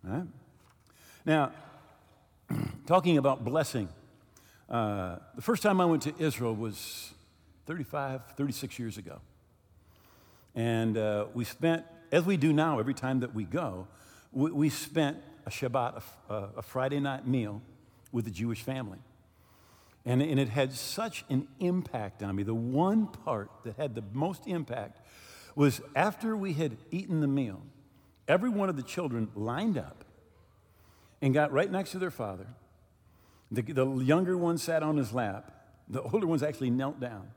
Right? 0.03 0.27
Now, 1.25 1.51
talking 2.85 3.17
about 3.17 3.43
blessing, 3.43 3.89
uh, 4.69 5.17
the 5.35 5.41
first 5.41 5.63
time 5.63 5.79
I 5.79 5.85
went 5.85 6.03
to 6.03 6.13
Israel 6.19 6.55
was 6.55 7.13
35, 7.65 8.21
36 8.35 8.79
years 8.79 8.97
ago. 8.97 9.19
And 10.55 10.97
uh, 10.97 11.25
we 11.33 11.45
spent, 11.45 11.85
as 12.11 12.25
we 12.25 12.37
do 12.37 12.53
now 12.53 12.79
every 12.79 12.93
time 12.93 13.21
that 13.21 13.33
we 13.33 13.43
go, 13.43 13.87
we, 14.31 14.51
we 14.51 14.69
spent 14.69 15.17
a 15.45 15.49
Shabbat, 15.49 16.01
a, 16.29 16.33
a, 16.57 16.61
Friday 16.61 16.99
night 16.99 17.27
meal 17.27 17.61
with 18.11 18.27
a 18.27 18.29
Jewish 18.31 18.61
family. 18.61 18.99
And, 20.05 20.21
and 20.21 20.39
it 20.39 20.49
had 20.49 20.73
such 20.73 21.23
an 21.29 21.47
impact 21.59 22.23
on 22.23 22.35
me. 22.35 22.43
The 22.43 22.53
one 22.53 23.07
part 23.07 23.49
that 23.63 23.77
had 23.77 23.95
the 23.95 24.03
most 24.11 24.47
impact 24.47 24.99
was 25.55 25.81
after 25.95 26.35
we 26.35 26.53
had 26.53 26.77
eaten 26.91 27.21
the 27.21 27.27
meal, 27.27 27.61
every 28.27 28.49
one 28.49 28.69
of 28.69 28.75
the 28.75 28.83
children 28.83 29.29
lined 29.35 29.77
up 29.77 30.03
and 31.21 31.33
got 31.33 31.51
right 31.51 31.71
next 31.71 31.91
to 31.91 31.99
their 31.99 32.11
father. 32.11 32.47
The, 33.51 33.61
the 33.61 33.85
younger 33.85 34.37
one 34.37 34.57
sat 34.57 34.83
on 34.83 34.97
his 34.97 35.13
lap. 35.13 35.51
The 35.87 36.01
older 36.01 36.27
ones 36.27 36.43
actually 36.43 36.71
knelt 36.71 36.99
down. 36.99 37.29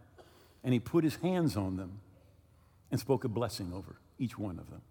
And 0.64 0.72
he 0.72 0.80
put 0.80 1.04
his 1.04 1.16
hands 1.16 1.56
on 1.56 1.76
them 1.76 2.00
and 2.90 2.98
spoke 2.98 3.24
a 3.24 3.28
blessing 3.28 3.72
over 3.72 3.96
each 4.18 4.38
one 4.38 4.58
of 4.58 4.70
them. 4.70 4.82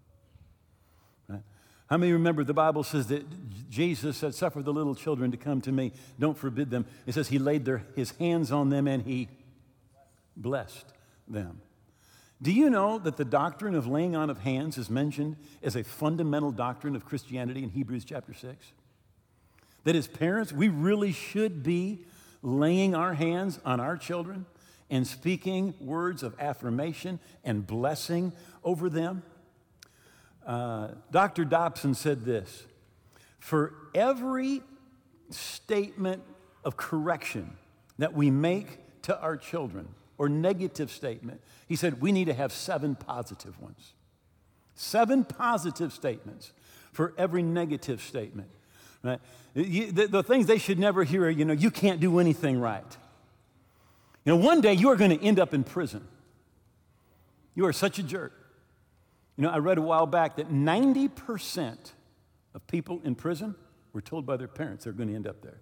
How 1.87 1.97
many 1.97 2.13
remember 2.13 2.43
the 2.43 2.53
Bible 2.53 2.83
says 2.83 3.07
that 3.07 3.23
Jesus 3.69 4.17
said, 4.17 4.33
Suffer 4.33 4.61
the 4.61 4.73
little 4.73 4.95
children 4.95 5.31
to 5.31 5.37
come 5.37 5.61
to 5.61 5.71
me, 5.71 5.91
don't 6.19 6.37
forbid 6.37 6.71
them. 6.71 6.85
It 7.05 7.13
says 7.13 7.27
he 7.27 7.39
laid 7.39 7.65
their, 7.65 7.83
his 7.95 8.11
hands 8.11 8.51
on 8.51 8.69
them 8.69 8.87
and 8.87 9.03
he 9.03 9.29
blessed 10.35 10.85
them. 11.27 11.61
Do 12.41 12.51
you 12.51 12.69
know 12.69 12.99
that 12.99 13.17
the 13.17 13.25
doctrine 13.25 13.75
of 13.75 13.87
laying 13.87 14.15
on 14.15 14.29
of 14.29 14.39
hands 14.39 14.77
is 14.77 14.89
mentioned 14.89 15.37
as 15.63 15.75
a 15.75 15.83
fundamental 15.83 16.51
doctrine 16.51 16.95
of 16.95 17.05
Christianity 17.05 17.63
in 17.63 17.69
Hebrews 17.69 18.03
chapter 18.03 18.33
6? 18.33 18.71
That 19.83 19.95
as 19.95 20.07
parents, 20.07 20.51
we 20.51 20.67
really 20.67 21.11
should 21.11 21.63
be 21.63 22.05
laying 22.41 22.93
our 22.93 23.13
hands 23.13 23.59
on 23.63 23.79
our 23.79 23.95
children 23.95 24.45
and 24.89 25.07
speaking 25.07 25.73
words 25.79 26.23
of 26.23 26.35
affirmation 26.39 27.19
and 27.43 27.65
blessing 27.65 28.33
over 28.63 28.89
them. 28.89 29.23
Uh, 30.45 30.89
Dr. 31.11 31.43
Dobson 31.45 31.93
said 31.93 32.23
this 32.23 32.65
For 33.39 33.73
every 33.93 34.61
statement 35.29 36.23
of 36.63 36.77
correction 36.77 37.57
that 37.97 38.13
we 38.13 38.29
make 38.29 38.79
to 39.03 39.19
our 39.19 39.37
children, 39.37 39.87
or 40.17 40.29
negative 40.29 40.91
statement, 40.91 41.41
he 41.67 41.75
said 41.75 42.01
we 42.01 42.11
need 42.11 42.25
to 42.25 42.33
have 42.33 42.51
seven 42.51 42.95
positive 42.95 43.59
ones. 43.61 43.93
Seven 44.75 45.23
positive 45.23 45.93
statements 45.93 46.51
for 46.91 47.13
every 47.17 47.43
negative 47.43 48.01
statement. 48.01 48.49
Right? 49.03 49.19
The, 49.53 50.07
the 50.07 50.23
things 50.23 50.47
they 50.47 50.57
should 50.57 50.79
never 50.79 51.03
hear 51.03 51.25
are, 51.25 51.29
you 51.29 51.45
know, 51.45 51.53
you 51.53 51.71
can't 51.71 51.99
do 51.99 52.19
anything 52.19 52.59
right. 52.59 52.97
You 54.25 54.33
know, 54.33 54.37
one 54.37 54.61
day 54.61 54.73
you 54.73 54.89
are 54.89 54.95
going 54.95 55.17
to 55.17 55.23
end 55.23 55.39
up 55.39 55.53
in 55.53 55.63
prison. 55.63 56.05
You 57.53 57.65
are 57.67 57.73
such 57.73 57.99
a 57.99 58.03
jerk. 58.03 58.33
You 59.37 59.43
know, 59.43 59.49
I 59.49 59.57
read 59.57 59.77
a 59.77 59.81
while 59.81 60.05
back 60.05 60.37
that 60.37 60.49
90% 60.49 61.91
of 62.53 62.67
people 62.67 63.01
in 63.03 63.15
prison 63.15 63.55
were 63.93 64.01
told 64.01 64.25
by 64.25 64.37
their 64.37 64.47
parents 64.47 64.85
they're 64.85 64.93
going 64.93 65.09
to 65.09 65.15
end 65.15 65.27
up 65.27 65.41
there. 65.41 65.59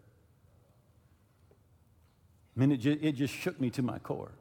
I 2.56 2.60
mean, 2.60 2.72
it 2.72 2.78
just, 2.78 3.04
it 3.04 3.12
just 3.14 3.34
shook 3.34 3.60
me 3.60 3.70
to 3.72 3.82
my 3.82 3.98
core. 3.98 4.32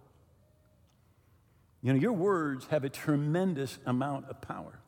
You 1.82 1.92
know, 1.92 1.98
your 1.98 2.12
words 2.12 2.66
have 2.66 2.84
a 2.84 2.88
tremendous 2.88 3.78
amount 3.86 4.26
of 4.26 4.40
power. 4.40 4.78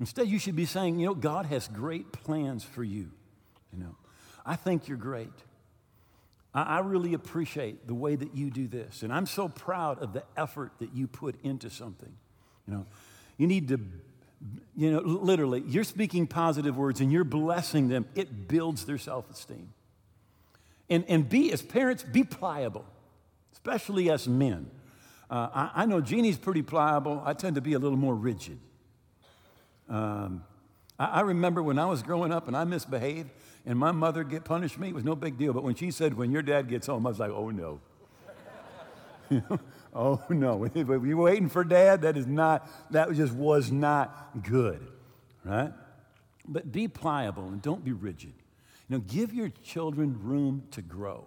Instead, 0.00 0.28
you 0.28 0.38
should 0.38 0.56
be 0.56 0.64
saying, 0.64 0.98
you 0.98 1.06
know, 1.06 1.14
God 1.14 1.46
has 1.46 1.68
great 1.68 2.12
plans 2.12 2.64
for 2.64 2.82
you. 2.82 3.10
You 3.72 3.80
know, 3.80 3.96
I 4.46 4.56
think 4.56 4.88
you're 4.88 4.96
great. 4.96 5.32
I, 6.54 6.62
I 6.62 6.78
really 6.80 7.14
appreciate 7.14 7.86
the 7.86 7.94
way 7.94 8.16
that 8.16 8.34
you 8.34 8.50
do 8.50 8.68
this. 8.68 9.02
And 9.02 9.12
I'm 9.12 9.26
so 9.26 9.48
proud 9.48 9.98
of 9.98 10.12
the 10.12 10.22
effort 10.36 10.72
that 10.78 10.94
you 10.94 11.06
put 11.06 11.36
into 11.42 11.70
something. 11.70 12.12
You 12.66 12.74
know, 12.74 12.86
you 13.36 13.46
need 13.46 13.68
to, 13.68 13.80
you 14.76 14.92
know, 14.92 15.00
literally, 15.00 15.62
you're 15.66 15.84
speaking 15.84 16.26
positive 16.26 16.76
words 16.76 17.00
and 17.00 17.10
you're 17.12 17.24
blessing 17.24 17.88
them. 17.88 18.06
It 18.14 18.48
builds 18.48 18.84
their 18.84 18.98
self 18.98 19.30
esteem. 19.30 19.72
And, 20.90 21.04
and 21.08 21.28
be, 21.28 21.52
as 21.52 21.62
parents, 21.62 22.02
be 22.02 22.24
pliable, 22.24 22.84
especially 23.52 24.10
as 24.10 24.28
men. 24.28 24.70
Uh, 25.30 25.48
I, 25.54 25.70
I, 25.82 25.86
know 25.86 26.02
Jeannie's 26.02 26.36
pretty 26.36 26.62
pliable. 26.62 27.22
I 27.24 27.32
tend 27.32 27.54
to 27.54 27.62
be 27.62 27.72
a 27.72 27.78
little 27.78 27.96
more 27.96 28.14
rigid. 28.14 28.58
Um, 29.88 30.44
I, 30.98 31.06
I, 31.06 31.20
remember 31.22 31.62
when 31.62 31.78
I 31.78 31.86
was 31.86 32.02
growing 32.02 32.32
up 32.32 32.46
and 32.46 32.56
I 32.56 32.64
misbehaved, 32.64 33.30
and 33.64 33.78
my 33.78 33.92
mother 33.92 34.22
get 34.22 34.44
punished 34.44 34.78
me. 34.78 34.88
It 34.88 34.94
was 34.94 35.04
no 35.04 35.16
big 35.16 35.38
deal. 35.38 35.54
But 35.54 35.62
when 35.62 35.74
she 35.74 35.90
said, 35.90 36.14
"When 36.14 36.30
your 36.30 36.42
dad 36.42 36.68
gets 36.68 36.86
home," 36.86 37.06
I 37.06 37.08
was 37.08 37.18
like, 37.18 37.30
"Oh 37.30 37.48
no." 37.50 37.80
oh 39.94 40.22
no. 40.28 40.64
If 40.74 40.88
you're 40.88 41.16
waiting 41.16 41.48
for 41.48 41.64
dad, 41.64 42.02
that 42.02 42.16
is 42.16 42.26
not. 42.26 42.68
That 42.90 43.12
just 43.12 43.32
was 43.32 43.70
not 43.70 44.42
good, 44.42 44.86
right? 45.44 45.72
But 46.46 46.70
be 46.70 46.88
pliable 46.88 47.48
and 47.48 47.62
don't 47.62 47.84
be 47.84 47.92
rigid. 47.92 48.34
You 48.88 48.96
know, 48.96 49.04
give 49.06 49.32
your 49.32 49.48
children 49.62 50.18
room 50.22 50.64
to 50.72 50.82
grow. 50.82 51.26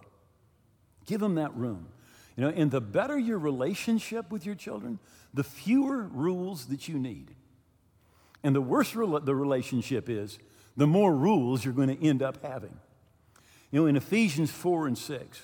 Give 1.05 1.19
them 1.19 1.35
that 1.35 1.55
room. 1.55 1.87
You 2.35 2.43
know, 2.43 2.49
and 2.49 2.69
the 2.69 2.81
better 2.81 3.17
your 3.17 3.39
relationship 3.39 4.31
with 4.31 4.45
your 4.45 4.53
children, 4.53 4.99
the 5.33 5.43
fewer 5.43 6.03
rules 6.03 6.67
that 6.67 6.87
you 6.87 6.99
need. 6.99 7.33
And 8.43 8.55
the 8.55 8.61
worse 8.61 8.95
re- 8.95 9.19
the 9.23 9.33
relationship 9.33 10.07
is, 10.07 10.37
the 10.75 10.85
more 10.85 11.15
rules 11.15 11.65
you're 11.65 11.73
going 11.73 11.95
to 11.95 12.07
end 12.07 12.21
up 12.21 12.43
having. 12.43 12.77
You 13.71 13.81
know, 13.81 13.85
in 13.87 13.95
Ephesians 13.95 14.51
4 14.51 14.87
and 14.87 14.97
6, 14.97 15.41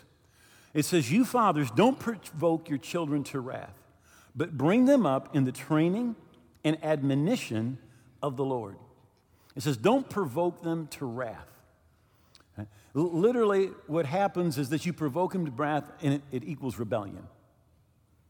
it 0.74 0.86
says, 0.86 1.12
You 1.12 1.26
fathers, 1.26 1.72
don't 1.72 2.00
provoke 2.00 2.70
your 2.70 2.80
children 2.80 3.24
to 3.26 3.40
wrath, 3.40 3.78
but 4.36 4.58
bring 4.58 4.86
them 4.86 5.06
up 5.06 5.36
in 5.36 5.44
the 5.44 5.52
training 5.52 6.16
and 6.64 6.84
admonition 6.84 7.78
of 8.22 8.38
the 8.38 8.46
Lord. 8.46 8.78
It 9.56 9.64
says, 9.64 9.78
Don't 9.78 10.10
provoke 10.10 10.64
them 10.64 10.88
to 10.88 11.06
wrath. 11.06 11.48
Literally, 12.94 13.72
what 13.88 14.06
happens 14.06 14.60
is 14.60 14.70
that 14.70 14.86
you 14.86 14.94
provoke 14.94 15.34
them 15.34 15.46
to 15.46 15.52
wrath 15.52 15.92
and 16.04 16.14
it, 16.14 16.22
it 16.32 16.44
equals 16.44 16.78
rebellion. 16.78 17.28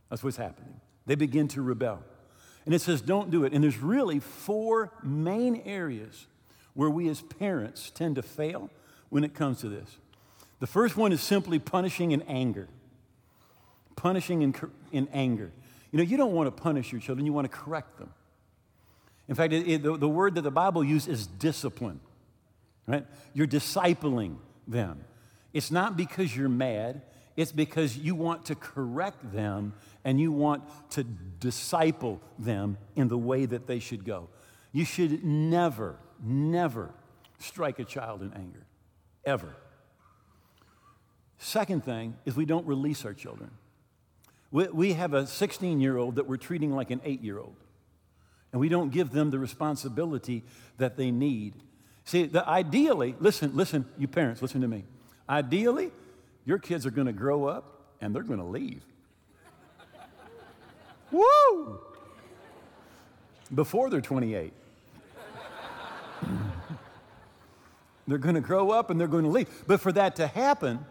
That's 0.09 0.23
what's 0.23 0.37
happening. 0.37 0.79
They 1.05 1.15
begin 1.15 1.49
to 1.49 1.61
rebel. 1.61 2.01
And 2.65 2.73
it 2.73 2.79
says, 2.79 3.01
don't 3.01 3.29
do 3.29 3.43
it. 3.43 3.51
And 3.51 3.61
there's 3.61 3.79
really 3.79 4.19
four 4.19 4.93
main 5.03 5.61
areas 5.65 6.27
where 6.75 6.89
we 6.89 7.09
as 7.09 7.21
parents 7.21 7.89
tend 7.89 8.15
to 8.15 8.21
fail 8.21 8.69
when 9.09 9.25
it 9.25 9.33
comes 9.33 9.59
to 9.61 9.69
this. 9.69 9.97
The 10.63 10.67
first 10.67 10.95
one 10.95 11.11
is 11.11 11.19
simply 11.19 11.59
punishing 11.59 12.11
in 12.11 12.21
anger. 12.21 12.69
Punishing 13.97 14.43
in, 14.43 14.55
in 14.93 15.09
anger. 15.11 15.51
You 15.91 15.97
know, 15.97 16.05
you 16.05 16.15
don't 16.15 16.31
want 16.31 16.47
to 16.47 16.63
punish 16.63 16.89
your 16.89 17.01
children, 17.01 17.25
you 17.25 17.33
want 17.33 17.51
to 17.51 17.57
correct 17.57 17.97
them. 17.97 18.13
In 19.27 19.35
fact, 19.35 19.51
it, 19.51 19.67
it, 19.67 19.83
the, 19.83 19.97
the 19.97 20.07
word 20.07 20.35
that 20.35 20.43
the 20.43 20.51
Bible 20.51 20.81
uses 20.81 21.19
is 21.19 21.27
discipline, 21.27 21.99
right? 22.87 23.05
You're 23.33 23.45
discipling 23.45 24.37
them. 24.65 25.03
It's 25.51 25.69
not 25.69 25.97
because 25.97 26.33
you're 26.33 26.47
mad, 26.47 27.01
it's 27.35 27.51
because 27.51 27.97
you 27.97 28.15
want 28.15 28.45
to 28.45 28.55
correct 28.55 29.33
them 29.33 29.73
and 30.05 30.17
you 30.17 30.31
want 30.31 30.63
to 30.91 31.03
disciple 31.03 32.21
them 32.39 32.77
in 32.95 33.09
the 33.09 33.17
way 33.17 33.45
that 33.45 33.67
they 33.67 33.79
should 33.79 34.05
go. 34.05 34.29
You 34.71 34.85
should 34.85 35.25
never, 35.25 35.97
never 36.23 36.93
strike 37.37 37.79
a 37.79 37.83
child 37.83 38.21
in 38.21 38.31
anger, 38.33 38.65
ever. 39.25 39.57
Second 41.43 41.83
thing 41.83 42.15
is 42.25 42.35
we 42.35 42.45
don't 42.45 42.65
release 42.65 43.05
our 43.05 43.13
children. 43.13 43.51
We, 44.51 44.67
we 44.67 44.93
have 44.93 45.13
a 45.13 45.27
16 45.27 45.79
year 45.79 45.97
old 45.97 46.15
that 46.15 46.27
we're 46.27 46.37
treating 46.37 46.73
like 46.73 46.89
an 46.91 47.01
eight 47.03 47.21
year 47.21 47.39
old, 47.39 47.55
and 48.51 48.59
we 48.59 48.69
don't 48.69 48.91
give 48.91 49.11
them 49.11 49.29
the 49.29 49.39
responsibility 49.39 50.43
that 50.77 50.97
they 50.97 51.11
need 51.11 51.53
See, 52.05 52.25
the, 52.25 52.47
ideally, 52.47 53.15
listen, 53.19 53.55
listen, 53.55 53.85
you 53.97 54.07
parents, 54.07 54.41
listen 54.41 54.61
to 54.61 54.67
me. 54.67 54.83
Ideally, 55.29 55.91
your 56.45 56.59
kids 56.59 56.85
are 56.85 56.91
going 56.91 57.07
to 57.07 57.13
grow 57.13 57.45
up 57.45 57.81
and 58.01 58.13
they're 58.13 58.23
going 58.23 58.39
to 58.39 58.45
leave. 58.45 58.83
Woo! 61.11 61.79
Before 63.53 63.89
they're 63.89 64.01
28. 64.01 64.53
They're 68.05 68.17
going 68.17 68.35
to 68.35 68.41
grow 68.41 68.71
up 68.71 68.89
and 68.89 68.99
they're 68.99 69.07
going 69.07 69.23
to 69.23 69.29
leave. 69.29 69.47
But 69.65 69.79
for 69.79 69.93
that 69.93 70.17
to 70.17 70.27
happen, 70.27 70.85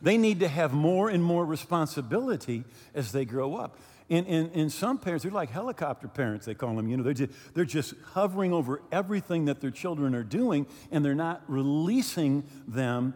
they 0.00 0.18
need 0.18 0.40
to 0.40 0.48
have 0.48 0.72
more 0.72 1.08
and 1.08 1.22
more 1.22 1.44
responsibility 1.44 2.64
as 2.94 3.12
they 3.12 3.24
grow 3.24 3.56
up. 3.56 3.78
And, 4.08 4.26
and, 4.26 4.50
and 4.54 4.72
some 4.72 4.98
parents, 4.98 5.24
they're 5.24 5.32
like 5.32 5.50
helicopter 5.50 6.06
parents, 6.06 6.46
they 6.46 6.54
call 6.54 6.76
them. 6.76 6.88
You 6.88 6.96
know, 6.96 7.02
they're 7.02 7.12
just, 7.12 7.32
they're 7.54 7.64
just 7.64 7.94
hovering 8.12 8.52
over 8.52 8.80
everything 8.92 9.46
that 9.46 9.60
their 9.60 9.72
children 9.72 10.14
are 10.14 10.22
doing, 10.22 10.66
and 10.92 11.04
they're 11.04 11.14
not 11.14 11.42
releasing 11.48 12.44
them, 12.68 13.14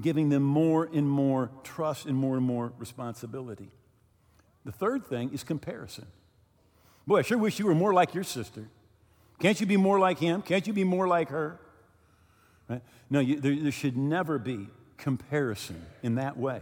giving 0.00 0.30
them 0.30 0.42
more 0.42 0.88
and 0.92 1.08
more 1.08 1.50
trust 1.64 2.06
and 2.06 2.16
more 2.16 2.36
and 2.36 2.46
more 2.46 2.72
responsibility. 2.78 3.68
The 4.64 4.72
third 4.72 5.04
thing 5.04 5.32
is 5.34 5.44
comparison. 5.44 6.06
Boy, 7.06 7.18
I 7.18 7.22
sure 7.22 7.38
wish 7.38 7.58
you 7.58 7.66
were 7.66 7.74
more 7.74 7.92
like 7.92 8.14
your 8.14 8.24
sister. 8.24 8.68
Can't 9.38 9.60
you 9.60 9.66
be 9.66 9.76
more 9.76 9.98
like 9.98 10.18
him? 10.18 10.42
Can't 10.42 10.66
you 10.66 10.72
be 10.72 10.84
more 10.84 11.08
like 11.08 11.28
her? 11.30 11.58
Right? 12.68 12.82
No, 13.10 13.20
you, 13.20 13.40
there, 13.40 13.54
there 13.54 13.72
should 13.72 13.96
never 13.96 14.38
be 14.38 14.68
comparison 15.00 15.84
in 16.02 16.14
that 16.16 16.36
way. 16.36 16.60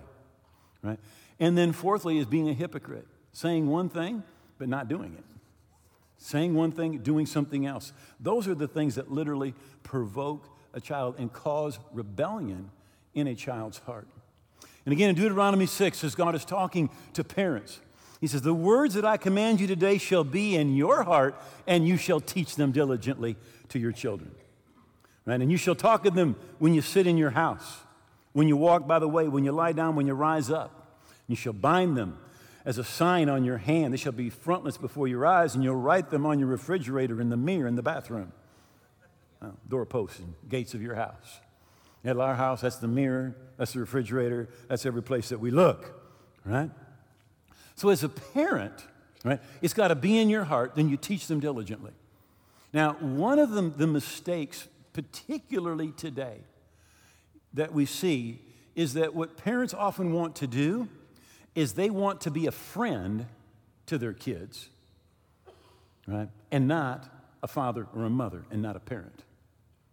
Right? 0.83 0.98
And 1.38 1.57
then, 1.57 1.72
fourthly, 1.72 2.18
is 2.18 2.27
being 2.27 2.48
a 2.48 2.55
hypocrite 2.55 3.07
saying 3.33 3.68
one 3.68 3.88
thing, 3.88 4.22
but 4.59 4.68
not 4.68 4.88
doing 4.88 5.14
it. 5.16 5.24
Saying 6.16 6.55
one 6.55 6.72
thing, 6.72 6.98
doing 6.98 7.27
something 7.27 7.66
else. 7.66 7.92
Those 8.18 8.48
are 8.48 8.55
the 8.55 8.66
things 8.66 8.96
that 8.96 9.12
literally 9.12 9.55
provoke 9.85 10.48
a 10.74 10.81
child 10.81 11.16
and 11.18 11.33
cause 11.33 11.79
rebellion 11.92 12.70
in 13.14 13.29
a 13.29 13.35
child's 13.35 13.79
heart. 13.79 14.09
And 14.85 14.92
again, 14.92 15.11
in 15.11 15.14
Deuteronomy 15.14 15.66
6, 15.66 16.03
as 16.03 16.14
God 16.14 16.35
is 16.35 16.44
talking 16.44 16.90
to 17.12 17.22
parents, 17.22 17.81
He 18.20 18.27
says, 18.27 18.42
The 18.42 18.55
words 18.55 18.94
that 18.94 19.05
I 19.05 19.16
command 19.16 19.61
you 19.61 19.66
today 19.66 19.98
shall 19.98 20.24
be 20.24 20.57
in 20.57 20.74
your 20.74 21.05
heart, 21.05 21.40
and 21.66 21.87
you 21.87 21.96
shall 21.96 22.20
teach 22.20 22.57
them 22.57 22.72
diligently 22.72 23.37
to 23.68 23.79
your 23.79 23.92
children. 23.92 24.31
Right? 25.27 25.40
And 25.40 25.51
you 25.51 25.59
shall 25.59 25.74
talk 25.74 26.07
of 26.07 26.14
them 26.14 26.37
when 26.59 26.74
you 26.74 26.81
sit 26.81 27.07
in 27.07 27.18
your 27.18 27.31
house, 27.31 27.81
when 28.33 28.49
you 28.49 28.57
walk 28.57 28.87
by 28.87 28.99
the 28.99 29.09
way, 29.09 29.29
when 29.29 29.45
you 29.45 29.53
lie 29.53 29.73
down, 29.73 29.97
when 29.97 30.07
you 30.07 30.14
rise 30.14 30.51
up. 30.51 31.03
You 31.27 31.37
shall 31.37 31.53
bind 31.53 31.97
them 31.97 32.19
as 32.64 32.79
a 32.79 32.85
sign 32.85 33.29
on 33.29 33.45
your 33.45 33.59
hand. 33.59 33.93
They 33.93 33.99
shall 33.99 34.12
be 34.12 34.31
frontlets 34.31 34.77
before 34.77 35.09
your 35.09 35.27
eyes, 35.27 35.55
and 35.55 35.62
you'll 35.62 35.77
write 35.77 36.11
them 36.11 36.27
on 36.27 36.38
your 36.38 36.49
refrigerator, 36.49 37.21
in 37.21 37.29
the 37.29 37.37
mirror, 37.37 37.67
in 37.67 37.77
the 37.77 37.83
bathroom, 37.83 38.33
uh, 39.41 39.51
doorposts 39.69 40.19
and 40.19 40.35
gates 40.49 40.75
of 40.75 40.83
your 40.83 40.95
house. 40.95 41.41
At 42.05 42.17
our 42.17 42.35
house, 42.35 42.61
that's 42.61 42.77
the 42.77 42.88
mirror, 42.88 43.37
that's 43.57 43.73
the 43.73 43.81
refrigerator, 43.81 44.49
that's 44.69 44.87
every 44.87 45.03
place 45.03 45.31
that 45.31 45.41
we 45.41 45.51
look, 45.51 46.01
right? 46.45 46.71
So, 47.75 47.88
as 47.88 48.05
a 48.05 48.09
parent, 48.09 48.87
right, 49.25 49.41
it's 49.61 49.75
got 49.75 49.88
to 49.88 49.95
be 49.95 50.19
in 50.19 50.31
your 50.31 50.45
heart, 50.45 50.75
then 50.75 50.88
you 50.88 50.97
teach 50.97 51.27
them 51.27 51.41
diligently. 51.41 51.93
Now, 52.73 52.95
one 52.95 53.38
of 53.38 53.51
the, 53.51 53.62
the 53.62 53.87
mistakes, 53.87 54.69
particularly 54.93 55.93
today, 55.93 56.38
that 57.55 57.73
we 57.73 57.87
see 57.87 58.41
is 58.75 58.95
that 58.95 59.15
what 59.15 59.37
parents 59.37 59.75
often 59.75 60.13
want 60.13 60.37
to 60.37 60.47
do 60.47 60.89
is 61.55 61.73
they 61.73 61.91
want 61.91 62.21
to 62.23 62.31
be 62.31 62.47
a 62.47 62.53
friend 62.53 63.27
to 63.87 63.99
their 63.99 64.13
kids, 64.13 64.69
right? 66.07 66.29
And 66.53 66.69
not 66.69 67.09
a 67.43 67.49
father 67.49 67.87
or 67.95 68.05
a 68.05 68.11
mother 68.11 68.45
and 68.51 68.63
not 68.63 68.77
a 68.77 68.81
parent, 68.81 69.25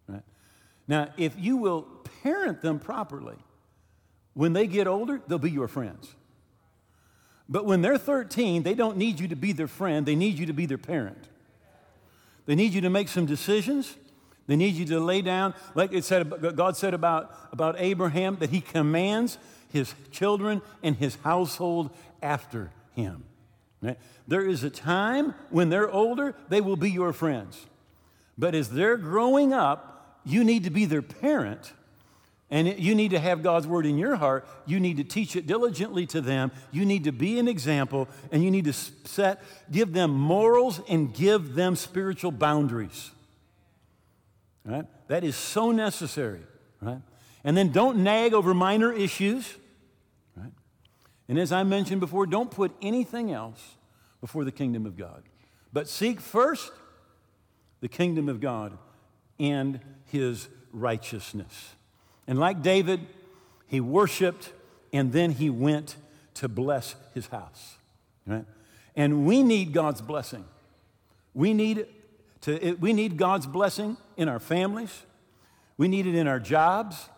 right? 0.08 0.22
Now, 0.86 1.08
if 1.16 1.34
you 1.36 1.56
will 1.56 1.82
parent 2.22 2.62
them 2.62 2.78
properly, 2.78 3.36
when 4.34 4.52
they 4.52 4.66
get 4.66 4.86
older, 4.86 5.20
they'll 5.26 5.38
be 5.38 5.50
your 5.50 5.68
friends. 5.68 6.14
But 7.48 7.64
when 7.64 7.80
they're 7.80 7.98
13, 7.98 8.62
they 8.62 8.74
don't 8.74 8.96
need 8.96 9.18
you 9.18 9.28
to 9.28 9.36
be 9.36 9.52
their 9.52 9.68
friend, 9.68 10.04
they 10.04 10.16
need 10.16 10.38
you 10.38 10.46
to 10.46 10.52
be 10.52 10.66
their 10.66 10.78
parent. 10.78 11.28
They 12.44 12.54
need 12.54 12.74
you 12.74 12.80
to 12.82 12.90
make 12.90 13.08
some 13.08 13.26
decisions. 13.26 13.96
They 14.46 14.56
need 14.56 14.74
you 14.74 14.84
to 14.86 15.00
lay 15.00 15.22
down, 15.22 15.54
like 15.74 15.92
it 15.92 16.04
said, 16.04 16.32
God 16.54 16.76
said 16.76 16.94
about, 16.94 17.34
about 17.52 17.76
Abraham, 17.78 18.36
that 18.36 18.50
he 18.50 18.60
commands 18.60 19.38
his 19.72 19.94
children, 20.10 20.62
and 20.82 20.96
his 20.96 21.16
household 21.16 21.90
after 22.22 22.70
him. 22.94 23.24
Right? 23.82 23.98
There 24.26 24.46
is 24.46 24.64
a 24.64 24.70
time 24.70 25.34
when 25.50 25.68
they're 25.68 25.90
older, 25.90 26.34
they 26.48 26.60
will 26.60 26.76
be 26.76 26.90
your 26.90 27.12
friends. 27.12 27.66
But 28.38 28.54
as 28.54 28.70
they're 28.70 28.96
growing 28.96 29.52
up, 29.52 30.20
you 30.24 30.44
need 30.44 30.64
to 30.64 30.70
be 30.70 30.84
their 30.84 31.02
parent. 31.02 31.72
And 32.48 32.78
you 32.78 32.94
need 32.94 33.10
to 33.10 33.18
have 33.18 33.42
God's 33.42 33.66
word 33.66 33.86
in 33.86 33.98
your 33.98 34.16
heart. 34.16 34.48
You 34.66 34.78
need 34.78 34.98
to 34.98 35.04
teach 35.04 35.34
it 35.34 35.46
diligently 35.46 36.06
to 36.06 36.20
them. 36.20 36.52
You 36.70 36.84
need 36.84 37.04
to 37.04 37.12
be 37.12 37.38
an 37.38 37.48
example, 37.48 38.08
and 38.30 38.44
you 38.44 38.50
need 38.50 38.66
to 38.66 38.72
set, 38.72 39.42
give 39.70 39.92
them 39.92 40.12
morals 40.12 40.80
and 40.88 41.12
give 41.12 41.54
them 41.54 41.74
spiritual 41.74 42.30
boundaries. 42.30 43.10
Right? 44.66 44.84
That 45.08 45.24
is 45.24 45.36
so 45.36 45.70
necessary. 45.70 46.40
Right? 46.82 47.00
And 47.44 47.56
then 47.56 47.70
don't 47.70 47.98
nag 47.98 48.34
over 48.34 48.52
minor 48.52 48.92
issues. 48.92 49.56
Right? 50.36 50.52
And 51.28 51.38
as 51.38 51.52
I 51.52 51.62
mentioned 51.62 52.00
before, 52.00 52.26
don't 52.26 52.50
put 52.50 52.72
anything 52.82 53.30
else 53.30 53.76
before 54.20 54.44
the 54.44 54.52
kingdom 54.52 54.84
of 54.84 54.96
God. 54.96 55.22
But 55.72 55.88
seek 55.88 56.20
first 56.20 56.72
the 57.80 57.88
kingdom 57.88 58.28
of 58.28 58.40
God 58.40 58.76
and 59.38 59.80
his 60.06 60.48
righteousness. 60.72 61.74
And 62.26 62.38
like 62.38 62.62
David, 62.62 63.00
he 63.66 63.80
worshiped 63.80 64.52
and 64.92 65.12
then 65.12 65.30
he 65.30 65.50
went 65.50 65.96
to 66.34 66.48
bless 66.48 66.96
his 67.14 67.28
house. 67.28 67.76
Right? 68.26 68.44
And 68.96 69.26
we 69.26 69.42
need 69.42 69.72
God's 69.72 70.00
blessing. 70.00 70.44
We 71.34 71.52
need, 71.52 71.86
to, 72.46 72.76
we 72.80 72.92
need 72.92 73.16
God's 73.16 73.46
blessing 73.46 73.96
in 74.16 74.28
our 74.28 74.38
families. 74.38 75.02
We 75.76 75.88
need 75.88 76.06
it 76.06 76.14
in 76.14 76.28
our 76.28 76.40
jobs. 76.40 77.08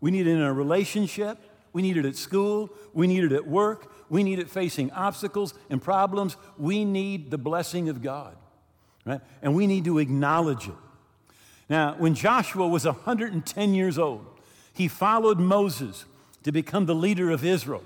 We 0.00 0.10
need 0.10 0.26
it 0.26 0.30
in 0.30 0.42
our 0.42 0.54
relationship. 0.54 1.38
We 1.72 1.82
need 1.82 1.98
it 1.98 2.06
at 2.06 2.16
school. 2.16 2.70
We 2.94 3.06
need 3.06 3.24
it 3.24 3.32
at 3.32 3.46
work. 3.46 3.92
We 4.08 4.22
need 4.22 4.38
it 4.38 4.48
facing 4.48 4.90
obstacles 4.92 5.52
and 5.68 5.82
problems. 5.82 6.36
We 6.56 6.84
need 6.84 7.30
the 7.30 7.36
blessing 7.36 7.90
of 7.90 8.02
God, 8.02 8.34
right? 9.04 9.20
And 9.42 9.54
we 9.54 9.66
need 9.66 9.84
to 9.84 9.98
acknowledge 9.98 10.68
it. 10.68 10.74
Now, 11.68 11.94
when 11.98 12.14
Joshua 12.14 12.66
was 12.66 12.86
110 12.86 13.74
years 13.74 13.98
old, 13.98 14.24
he 14.72 14.88
followed 14.88 15.38
Moses 15.38 16.06
to 16.44 16.50
become 16.50 16.86
the 16.86 16.94
leader 16.94 17.30
of 17.30 17.44
Israel. 17.44 17.84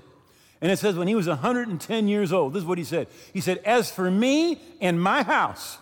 And 0.61 0.71
it 0.71 0.79
says 0.79 0.95
when 0.95 1.09
he 1.09 1.15
was 1.15 1.27
110 1.27 2.07
years 2.07 2.31
old, 2.31 2.53
this 2.53 2.61
is 2.61 2.65
what 2.65 2.77
he 2.77 2.85
said. 2.85 3.07
He 3.33 3.41
said, 3.41 3.57
As 3.65 3.91
for 3.91 4.09
me 4.09 4.61
and 4.79 5.01
my 5.01 5.21
house, 5.21 5.77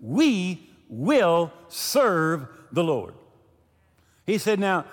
we 0.00 0.68
will 0.88 1.52
serve 1.68 2.46
the 2.72 2.84
Lord. 2.84 3.14
He 4.26 4.38
said, 4.38 4.60
Now, 4.60 4.84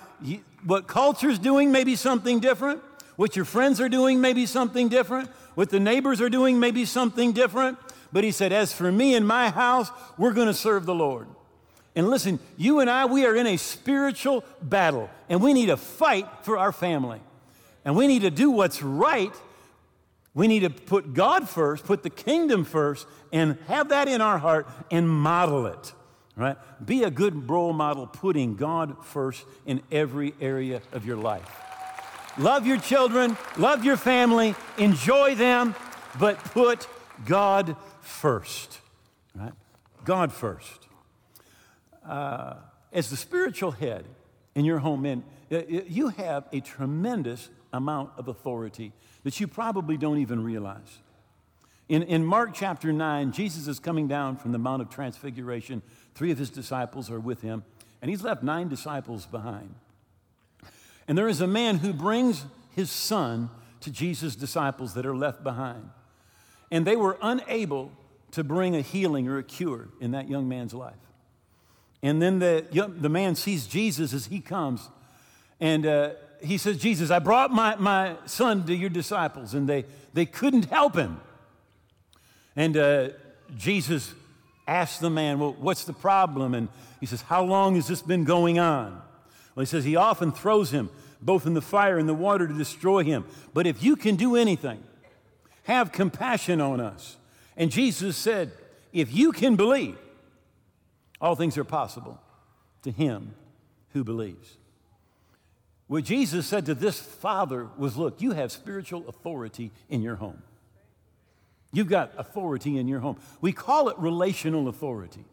what 0.63 0.87
culture's 0.87 1.39
doing 1.39 1.71
may 1.71 1.83
be 1.83 1.95
something 1.95 2.39
different. 2.39 2.81
What 3.15 3.35
your 3.35 3.45
friends 3.45 3.79
are 3.79 3.89
doing 3.89 4.19
may 4.19 4.33
be 4.33 4.45
something 4.45 4.89
different. 4.89 5.29
What 5.55 5.69
the 5.69 5.79
neighbors 5.79 6.21
are 6.21 6.29
doing 6.29 6.59
may 6.59 6.71
be 6.71 6.85
something 6.85 7.31
different. 7.31 7.77
But 8.11 8.23
he 8.23 8.31
said, 8.31 8.51
As 8.51 8.73
for 8.73 8.91
me 8.91 9.15
and 9.15 9.27
my 9.27 9.49
house, 9.49 9.89
we're 10.17 10.33
going 10.33 10.47
to 10.47 10.53
serve 10.53 10.85
the 10.85 10.95
Lord. 10.95 11.27
And 11.95 12.09
listen, 12.09 12.39
you 12.57 12.81
and 12.81 12.89
I, 12.89 13.05
we 13.05 13.25
are 13.25 13.35
in 13.35 13.47
a 13.47 13.57
spiritual 13.57 14.43
battle, 14.61 15.09
and 15.29 15.41
we 15.41 15.53
need 15.53 15.67
to 15.67 15.77
fight 15.77 16.27
for 16.43 16.57
our 16.57 16.73
family. 16.73 17.21
And 17.85 17.95
we 17.95 18.07
need 18.07 18.23
to 18.23 18.31
do 18.31 18.51
what's 18.51 18.81
right. 18.81 19.33
We 20.35 20.47
need 20.47 20.59
to 20.59 20.69
put 20.69 21.15
God 21.15 21.49
first, 21.49 21.85
put 21.85 22.03
the 22.03 22.09
kingdom 22.11 22.65
first, 22.65 23.07
and 23.31 23.57
have 23.67 23.89
that 23.89 24.07
in 24.07 24.21
our 24.21 24.37
heart 24.37 24.67
and 24.91 25.09
model 25.09 25.65
it 25.65 25.93
right? 26.35 26.57
Be 26.85 27.03
a 27.03 27.09
good 27.09 27.49
role 27.49 27.73
model, 27.73 28.07
putting 28.07 28.55
God 28.55 29.03
first 29.05 29.45
in 29.65 29.81
every 29.91 30.33
area 30.41 30.81
of 30.91 31.05
your 31.05 31.17
life. 31.17 31.49
Love 32.37 32.67
your 32.67 32.77
children, 32.77 33.37
love 33.57 33.85
your 33.85 33.95
family, 33.95 34.55
enjoy 34.77 35.35
them, 35.35 35.73
but 36.19 36.37
put 36.37 36.87
God 37.25 37.77
first, 38.01 38.79
right? 39.33 39.53
God 40.03 40.33
first. 40.33 40.87
Uh, 42.05 42.55
as 42.91 43.09
the 43.09 43.17
spiritual 43.17 43.71
head 43.71 44.05
in 44.53 44.65
your 44.65 44.79
home, 44.79 45.01
man, 45.01 45.23
you 45.49 46.09
have 46.09 46.45
a 46.51 46.59
tremendous 46.59 47.49
amount 47.75 48.11
of 48.17 48.27
authority 48.27 48.93
that 49.23 49.39
you 49.39 49.47
probably 49.47 49.97
don't 49.97 50.17
even 50.17 50.43
realize. 50.43 50.99
In, 51.87 52.01
in 52.03 52.25
Mark 52.25 52.51
chapter 52.53 52.91
9, 52.91 53.31
Jesus 53.31 53.67
is 53.67 53.79
coming 53.79 54.07
down 54.07 54.37
from 54.37 54.51
the 54.51 54.57
Mount 54.57 54.81
of 54.81 54.89
Transfiguration 54.89 55.83
Three 56.15 56.31
of 56.31 56.37
his 56.37 56.49
disciples 56.49 57.11
are 57.11 57.19
with 57.19 57.41
him, 57.41 57.65
and 58.01 58.09
he's 58.09 58.23
left 58.23 58.41
nine 58.41 58.69
disciples 58.69 59.25
behind. 59.25 59.75
And 61.07 61.17
there 61.17 61.27
is 61.27 61.41
a 61.41 61.47
man 61.47 61.79
who 61.79 61.91
brings 61.93 62.45
his 62.73 62.89
son 62.89 63.49
to 63.81 63.91
Jesus' 63.91 64.35
disciples 64.35 64.93
that 64.93 65.05
are 65.05 65.15
left 65.15 65.43
behind. 65.43 65.89
And 66.71 66.87
they 66.87 66.95
were 66.95 67.17
unable 67.21 67.91
to 68.31 68.43
bring 68.43 68.75
a 68.75 68.81
healing 68.81 69.27
or 69.27 69.37
a 69.37 69.43
cure 69.43 69.89
in 69.99 70.11
that 70.11 70.29
young 70.29 70.47
man's 70.47 70.73
life. 70.73 70.95
And 72.01 72.21
then 72.21 72.39
the, 72.39 72.65
the 72.97 73.09
man 73.09 73.35
sees 73.35 73.67
Jesus 73.67 74.13
as 74.13 74.27
he 74.27 74.39
comes, 74.39 74.89
and 75.59 75.85
uh, 75.85 76.11
he 76.41 76.57
says, 76.57 76.77
Jesus, 76.77 77.11
I 77.11 77.19
brought 77.19 77.51
my, 77.51 77.75
my 77.75 78.15
son 78.25 78.65
to 78.65 78.75
your 78.75 78.89
disciples, 78.89 79.53
and 79.53 79.67
they, 79.67 79.85
they 80.13 80.25
couldn't 80.25 80.65
help 80.65 80.95
him. 80.95 81.19
And 82.55 82.77
uh, 82.77 83.09
Jesus 83.57 84.13
asked 84.67 85.01
the 85.01 85.09
man, 85.09 85.39
Well, 85.39 85.55
what's 85.59 85.85
the 85.85 85.93
problem? 85.93 86.53
And 86.53 86.69
he 86.99 87.05
says, 87.05 87.21
How 87.21 87.43
long 87.43 87.75
has 87.75 87.87
this 87.87 88.01
been 88.01 88.23
going 88.23 88.59
on? 88.59 89.01
Well, 89.55 89.61
he 89.61 89.67
says 89.67 89.83
he 89.83 89.95
often 89.95 90.31
throws 90.31 90.71
him 90.71 90.89
both 91.21 91.45
in 91.45 91.53
the 91.53 91.61
fire 91.61 91.97
and 91.97 92.07
the 92.07 92.13
water 92.13 92.47
to 92.47 92.53
destroy 92.53 93.03
him. 93.03 93.25
But 93.53 93.65
if 93.65 93.81
you 93.81 93.95
can 93.95 94.15
do 94.15 94.35
anything, 94.35 94.83
have 95.63 95.91
compassion 95.91 96.61
on 96.61 96.79
us. 96.79 97.17
And 97.57 97.71
Jesus 97.71 98.15
said, 98.15 98.51
if 98.93 99.13
you 99.13 99.31
can 99.31 99.55
believe, 99.55 99.97
all 101.19 101.35
things 101.35 101.57
are 101.57 101.63
possible 101.63 102.19
to 102.83 102.91
him 102.91 103.33
who 103.93 104.03
believes. 104.03 104.57
What 105.87 106.03
Jesus 106.03 106.47
said 106.47 106.65
to 106.65 106.73
this 106.73 106.99
father 106.99 107.67
was, 107.77 107.95
Look, 107.95 108.21
you 108.21 108.31
have 108.31 108.51
spiritual 108.51 109.07
authority 109.07 109.71
in 109.89 110.01
your 110.01 110.15
home. 110.15 110.41
You've 111.71 111.89
got 111.89 112.13
authority 112.17 112.77
in 112.77 112.87
your 112.87 112.99
home. 113.01 113.17
We 113.41 113.51
call 113.51 113.89
it 113.89 113.97
relational 113.99 114.67
authority. 114.67 115.25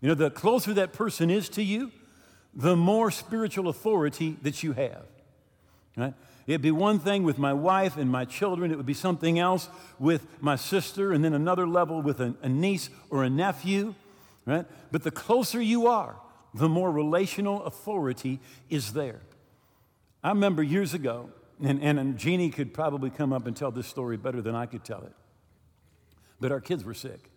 You 0.00 0.08
know, 0.08 0.14
the 0.14 0.30
closer 0.30 0.74
that 0.74 0.92
person 0.92 1.30
is 1.30 1.48
to 1.50 1.62
you, 1.62 1.92
the 2.54 2.74
more 2.76 3.10
spiritual 3.10 3.68
authority 3.68 4.36
that 4.42 4.62
you 4.62 4.72
have. 4.72 5.04
Right? 5.96 6.14
It'd 6.46 6.62
be 6.62 6.70
one 6.70 6.98
thing 6.98 7.22
with 7.22 7.38
my 7.38 7.52
wife 7.52 7.96
and 7.96 8.10
my 8.10 8.24
children, 8.24 8.72
it 8.72 8.76
would 8.76 8.86
be 8.86 8.94
something 8.94 9.38
else 9.38 9.68
with 9.98 10.26
my 10.40 10.56
sister, 10.56 11.12
and 11.12 11.24
then 11.24 11.34
another 11.34 11.68
level 11.68 12.02
with 12.02 12.20
a, 12.20 12.34
a 12.42 12.48
niece 12.48 12.90
or 13.08 13.22
a 13.22 13.30
nephew. 13.30 13.94
Right? 14.46 14.66
But 14.90 15.04
the 15.04 15.10
closer 15.10 15.60
you 15.60 15.86
are, 15.86 16.16
the 16.52 16.68
more 16.68 16.90
relational 16.90 17.62
authority 17.64 18.40
is 18.68 18.92
there. 18.92 19.20
I 20.22 20.30
remember 20.30 20.62
years 20.62 20.94
ago, 20.94 21.30
and, 21.62 21.82
and 21.82 22.18
Jeannie 22.18 22.50
could 22.50 22.74
probably 22.74 23.10
come 23.10 23.32
up 23.32 23.46
and 23.46 23.56
tell 23.56 23.70
this 23.70 23.86
story 23.86 24.16
better 24.16 24.42
than 24.42 24.54
I 24.54 24.66
could 24.66 24.84
tell 24.84 25.02
it, 25.02 25.12
but 26.40 26.52
our 26.52 26.60
kids 26.60 26.84
were 26.84 26.94
sick. 26.94 27.30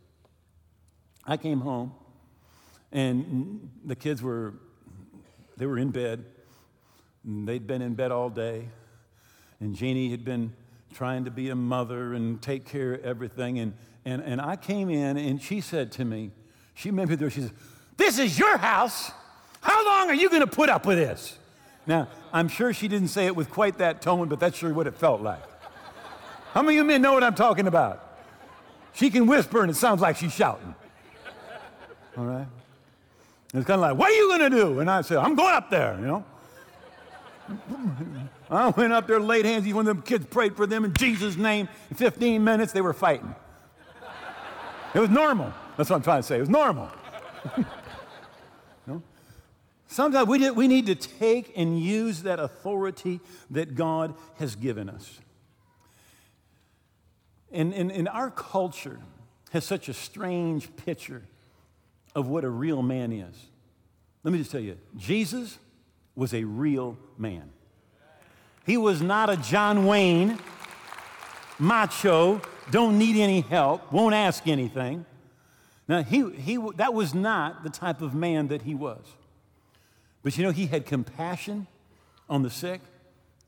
I 1.25 1.37
came 1.37 1.61
home, 1.61 1.93
and 2.91 3.69
the 3.85 3.95
kids 3.95 4.21
were, 4.21 4.55
they 5.57 5.65
were 5.65 5.77
in 5.77 5.91
bed. 5.91 6.25
And 7.25 7.47
they'd 7.47 7.65
been 7.65 7.81
in 7.81 7.93
bed 7.93 8.11
all 8.11 8.29
day, 8.29 8.67
and 9.61 9.73
Jeannie 9.75 10.11
had 10.11 10.25
been 10.25 10.53
trying 10.93 11.23
to 11.25 11.31
be 11.31 11.49
a 11.49 11.55
mother 11.55 12.13
and 12.13 12.41
take 12.41 12.65
care 12.65 12.95
of 12.95 13.05
everything. 13.05 13.59
And, 13.59 13.73
and, 14.03 14.21
and 14.21 14.41
I 14.41 14.57
came 14.57 14.89
in, 14.89 15.17
and 15.17 15.41
she 15.41 15.61
said 15.61 15.91
to 15.93 16.05
me, 16.05 16.31
she 16.73 16.91
made 16.91 17.07
me 17.07 17.15
there, 17.15 17.29
she 17.29 17.41
said, 17.41 17.53
This 17.95 18.19
is 18.19 18.37
your 18.37 18.57
house. 18.57 19.11
How 19.61 19.85
long 19.85 20.09
are 20.09 20.13
you 20.13 20.29
going 20.29 20.41
to 20.41 20.47
put 20.47 20.69
up 20.69 20.85
with 20.85 20.97
this? 20.97 21.37
Now, 21.85 22.07
I'm 22.31 22.47
sure 22.47 22.73
she 22.73 22.87
didn't 22.87 23.09
say 23.09 23.25
it 23.25 23.35
with 23.35 23.49
quite 23.49 23.77
that 23.79 24.01
tone, 24.01 24.29
but 24.29 24.39
that's 24.39 24.57
sure 24.57 24.73
what 24.73 24.87
it 24.87 24.95
felt 24.95 25.21
like. 25.21 25.43
How 26.53 26.61
many 26.61 26.77
of 26.77 26.83
you 26.83 26.87
men 26.87 27.01
know 27.01 27.13
what 27.13 27.23
I'm 27.23 27.35
talking 27.35 27.67
about? 27.67 28.17
She 28.93 29.09
can 29.09 29.25
whisper 29.25 29.61
and 29.61 29.71
it 29.71 29.75
sounds 29.75 30.01
like 30.01 30.17
she's 30.17 30.33
shouting. 30.33 30.75
All 32.17 32.25
right? 32.25 32.47
It's 33.53 33.65
kind 33.65 33.77
of 33.77 33.81
like, 33.81 33.97
what 33.97 34.09
are 34.09 34.13
you 34.13 34.27
going 34.29 34.51
to 34.51 34.57
do? 34.57 34.79
And 34.79 34.89
I 34.89 35.01
said, 35.01 35.17
I'm 35.17 35.35
going 35.35 35.53
up 35.53 35.69
there, 35.69 35.97
you 35.99 36.05
know. 36.05 36.25
I 38.49 38.69
went 38.69 38.93
up 38.93 39.07
there, 39.07 39.19
laid 39.19 39.45
hands. 39.45 39.71
One 39.73 39.87
of 39.87 39.95
them 39.95 40.01
kids 40.03 40.25
prayed 40.25 40.55
for 40.55 40.65
them 40.65 40.85
in 40.85 40.93
Jesus' 40.93 41.35
name. 41.35 41.67
In 41.89 41.95
15 41.97 42.43
minutes, 42.43 42.71
they 42.71 42.81
were 42.81 42.93
fighting. 42.93 43.35
It 44.93 44.99
was 44.99 45.09
normal. 45.09 45.51
That's 45.75 45.89
what 45.89 45.97
I'm 45.97 46.01
trying 46.03 46.21
to 46.21 46.27
say. 46.27 46.37
It 46.37 46.41
was 46.41 46.49
normal. 46.49 46.89
Sometimes 49.93 50.27
we, 50.27 50.49
we 50.49 50.67
need 50.67 50.87
to 50.87 50.95
take 50.95 51.53
and 51.55 51.79
use 51.79 52.23
that 52.23 52.39
authority 52.39 53.19
that 53.51 53.75
God 53.75 54.15
has 54.39 54.55
given 54.55 54.89
us. 54.89 55.19
And, 57.51 57.71
and, 57.75 57.91
and 57.91 58.09
our 58.09 58.31
culture 58.31 58.97
has 59.51 59.65
such 59.65 59.89
a 59.89 59.93
strange 59.93 60.75
picture 60.77 61.21
of 62.15 62.27
what 62.27 62.43
a 62.43 62.49
real 62.49 62.81
man 62.81 63.11
is. 63.11 63.35
Let 64.23 64.31
me 64.31 64.39
just 64.39 64.49
tell 64.49 64.61
you 64.61 64.79
Jesus 64.97 65.59
was 66.15 66.33
a 66.33 66.43
real 66.43 66.97
man. 67.19 67.51
He 68.65 68.77
was 68.77 68.99
not 68.99 69.29
a 69.29 69.37
John 69.37 69.85
Wayne, 69.85 70.39
macho, 71.59 72.41
don't 72.71 72.97
need 72.97 73.15
any 73.15 73.41
help, 73.41 73.91
won't 73.91 74.15
ask 74.15 74.47
anything. 74.47 75.05
Now, 75.87 76.01
he, 76.01 76.31
he, 76.31 76.57
that 76.77 76.95
was 76.95 77.13
not 77.13 77.63
the 77.63 77.69
type 77.69 78.01
of 78.01 78.15
man 78.15 78.47
that 78.47 78.63
he 78.63 78.73
was. 78.73 79.05
But 80.23 80.37
you 80.37 80.43
know, 80.43 80.51
he 80.51 80.67
had 80.67 80.85
compassion 80.85 81.67
on 82.29 82.41
the 82.41 82.49
sick, 82.49 82.81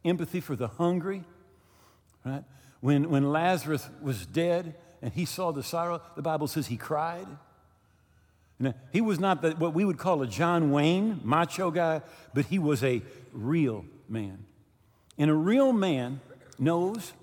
empathy 0.04 0.42
for 0.42 0.56
the 0.56 0.68
hungry, 0.68 1.24
right? 2.26 2.44
When, 2.82 3.10
when 3.10 3.32
Lazarus 3.32 3.90
was 4.02 4.26
dead 4.26 4.76
and 5.02 5.14
he 5.14 5.26
saw 5.26 5.52
the 5.52 5.64
sorrow, 5.64 6.02
the 6.16 6.22
Bible 6.22 6.48
says 6.48 6.68
he 6.68 6.78
cried. 6.78 7.28
Now, 8.60 8.74
he 8.92 9.02
was 9.02 9.20
not 9.20 9.42
the, 9.42 9.52
what 9.52 9.74
we 9.74 9.86
would 9.86 9.98
call 9.98 10.22
a 10.22 10.28
John 10.28 10.72
Wayne, 10.72 11.22
macho 11.24 11.72
guy, 11.72 12.02
but 12.34 12.46
he 12.46 12.60
was 12.60 12.84
a 12.84 13.02
real 13.32 13.86
man. 14.08 14.46
And 15.18 15.32
a 15.32 15.34
real 15.34 15.74
man 15.74 16.20
knows 16.60 17.14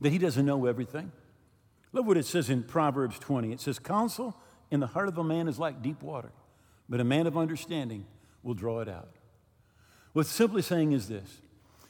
that 0.00 0.10
he 0.10 0.18
doesn't 0.18 0.44
know 0.44 0.66
everything. 0.66 1.12
Look 1.92 2.06
what 2.06 2.16
it 2.16 2.26
says 2.26 2.50
in 2.50 2.62
Proverbs 2.62 3.18
20. 3.18 3.52
It 3.52 3.60
says, 3.60 3.78
Counsel 3.78 4.36
in 4.70 4.80
the 4.80 4.86
heart 4.86 5.08
of 5.08 5.18
a 5.18 5.24
man 5.24 5.48
is 5.48 5.58
like 5.58 5.82
deep 5.82 6.02
water, 6.02 6.30
but 6.88 7.00
a 7.00 7.04
man 7.04 7.26
of 7.26 7.36
understanding 7.36 8.06
will 8.42 8.54
draw 8.54 8.80
it 8.80 8.88
out. 8.88 9.10
What's 10.12 10.30
simply 10.30 10.62
saying 10.62 10.92
is 10.92 11.08
this 11.08 11.40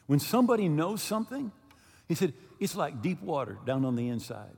when 0.06 0.18
somebody 0.18 0.68
knows 0.68 1.02
something, 1.02 1.52
he 2.08 2.14
said, 2.14 2.32
it's 2.58 2.74
like 2.74 3.00
deep 3.00 3.22
water 3.22 3.58
down 3.64 3.84
on 3.84 3.96
the 3.96 4.08
inside. 4.08 4.56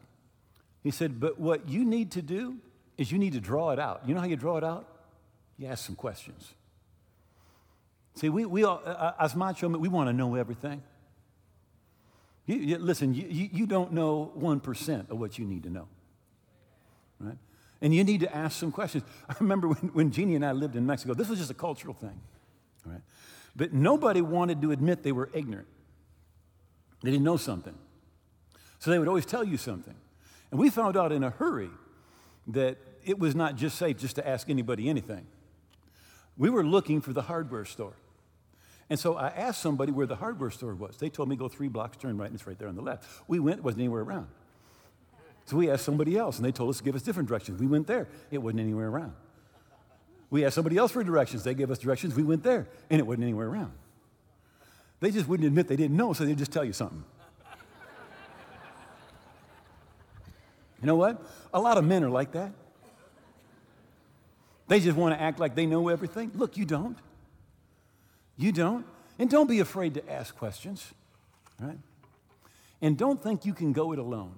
He 0.82 0.90
said, 0.90 1.20
but 1.20 1.38
what 1.38 1.68
you 1.68 1.84
need 1.84 2.12
to 2.12 2.22
do 2.22 2.56
is 2.98 3.12
you 3.12 3.18
need 3.18 3.34
to 3.34 3.40
draw 3.40 3.70
it 3.70 3.78
out. 3.78 4.02
You 4.06 4.14
know 4.14 4.20
how 4.20 4.26
you 4.26 4.36
draw 4.36 4.56
it 4.56 4.64
out? 4.64 4.88
You 5.58 5.68
ask 5.68 5.84
some 5.84 5.94
questions. 5.94 6.54
See, 8.14 8.28
we, 8.28 8.44
we 8.44 8.64
all, 8.64 8.82
uh, 8.84 9.12
as 9.18 9.34
macho, 9.34 9.68
we 9.68 9.88
want 9.88 10.08
to 10.08 10.12
know 10.12 10.34
everything. 10.34 10.82
You, 12.46 12.56
you, 12.56 12.78
listen, 12.78 13.14
you, 13.14 13.26
you 13.28 13.66
don't 13.66 13.92
know 13.92 14.32
1% 14.38 15.10
of 15.10 15.18
what 15.18 15.38
you 15.38 15.44
need 15.44 15.62
to 15.62 15.70
know, 15.70 15.88
right? 17.20 17.38
And 17.82 17.92
you 17.92 18.04
need 18.04 18.20
to 18.20 18.34
ask 18.34 18.58
some 18.58 18.72
questions. 18.72 19.04
I 19.28 19.34
remember 19.40 19.68
when, 19.68 19.90
when 19.92 20.10
Jeannie 20.12 20.36
and 20.36 20.46
I 20.46 20.52
lived 20.52 20.76
in 20.76 20.86
Mexico, 20.86 21.12
this 21.12 21.28
was 21.28 21.38
just 21.38 21.50
a 21.50 21.54
cultural 21.54 21.92
thing, 21.92 22.18
right? 22.86 23.02
But 23.54 23.74
nobody 23.74 24.22
wanted 24.22 24.62
to 24.62 24.70
admit 24.70 25.02
they 25.02 25.12
were 25.12 25.28
ignorant. 25.34 25.66
They 27.02 27.10
didn't 27.10 27.24
know 27.24 27.36
something. 27.36 27.74
So 28.78 28.90
they 28.90 28.98
would 28.98 29.08
always 29.08 29.26
tell 29.26 29.44
you 29.44 29.56
something. 29.56 29.94
And 30.50 30.58
we 30.60 30.70
found 30.70 30.96
out 30.96 31.12
in 31.12 31.24
a 31.24 31.30
hurry 31.30 31.70
that 32.46 32.78
it 33.04 33.18
was 33.18 33.34
not 33.34 33.56
just 33.56 33.76
safe 33.76 33.98
just 33.98 34.16
to 34.16 34.26
ask 34.26 34.48
anybody 34.48 34.88
anything. 34.88 35.26
We 36.36 36.50
were 36.50 36.64
looking 36.64 37.00
for 37.00 37.12
the 37.12 37.22
hardware 37.22 37.64
store. 37.64 37.94
And 38.88 38.98
so 38.98 39.16
I 39.16 39.28
asked 39.28 39.60
somebody 39.60 39.90
where 39.92 40.06
the 40.06 40.16
hardware 40.16 40.50
store 40.50 40.74
was. 40.74 40.96
They 40.96 41.08
told 41.08 41.28
me 41.28 41.36
go 41.36 41.48
three 41.48 41.68
blocks, 41.68 41.96
turn 41.96 42.16
right, 42.16 42.26
and 42.26 42.34
it's 42.34 42.46
right 42.46 42.58
there 42.58 42.68
on 42.68 42.76
the 42.76 42.82
left. 42.82 43.08
We 43.26 43.40
went, 43.40 43.58
it 43.58 43.64
wasn't 43.64 43.82
anywhere 43.82 44.02
around. 44.02 44.28
So 45.44 45.56
we 45.56 45.70
asked 45.70 45.84
somebody 45.84 46.16
else, 46.16 46.36
and 46.36 46.44
they 46.44 46.52
told 46.52 46.70
us 46.70 46.78
to 46.78 46.84
give 46.84 46.94
us 46.94 47.02
different 47.02 47.28
directions. 47.28 47.60
We 47.60 47.66
went 47.66 47.86
there, 47.86 48.08
it 48.30 48.38
wasn't 48.38 48.60
anywhere 48.60 48.88
around. 48.88 49.12
We 50.30 50.44
asked 50.44 50.54
somebody 50.54 50.78
else 50.78 50.92
for 50.92 51.04
directions. 51.04 51.44
They 51.44 51.54
gave 51.54 51.70
us 51.70 51.78
directions. 51.78 52.14
We 52.14 52.22
went 52.22 52.42
there, 52.42 52.66
and 52.88 52.98
it 52.98 53.06
wasn't 53.06 53.24
anywhere 53.24 53.48
around. 53.48 53.72
They 55.00 55.10
just 55.10 55.28
wouldn't 55.28 55.46
admit 55.46 55.68
they 55.68 55.76
didn't 55.76 55.96
know, 55.96 56.12
so 56.12 56.24
they'd 56.24 56.38
just 56.38 56.52
tell 56.52 56.64
you 56.64 56.72
something. 56.72 57.04
you 60.80 60.86
know 60.86 60.94
what? 60.94 61.20
A 61.52 61.60
lot 61.60 61.76
of 61.76 61.84
men 61.84 62.02
are 62.04 62.08
like 62.08 62.32
that. 62.32 62.52
They 64.68 64.80
just 64.80 64.96
want 64.96 65.14
to 65.14 65.20
act 65.20 65.38
like 65.38 65.54
they 65.54 65.66
know 65.66 65.88
everything. 65.88 66.30
Look, 66.34 66.56
you 66.56 66.64
don't. 66.64 66.96
You 68.38 68.52
don't. 68.52 68.86
And 69.18 69.28
don't 69.28 69.48
be 69.48 69.60
afraid 69.60 69.94
to 69.94 70.10
ask 70.10 70.34
questions, 70.34 70.94
right? 71.60 71.78
And 72.80 72.96
don't 72.96 73.22
think 73.22 73.44
you 73.44 73.52
can 73.52 73.72
go 73.72 73.92
it 73.92 73.98
alone. 73.98 74.34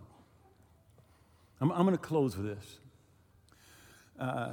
I'm, 1.60 1.70
I'm 1.72 1.84
going 1.84 1.96
to 1.96 2.02
close 2.02 2.36
with 2.36 2.46
this. 2.46 2.78
Uh, 4.18 4.52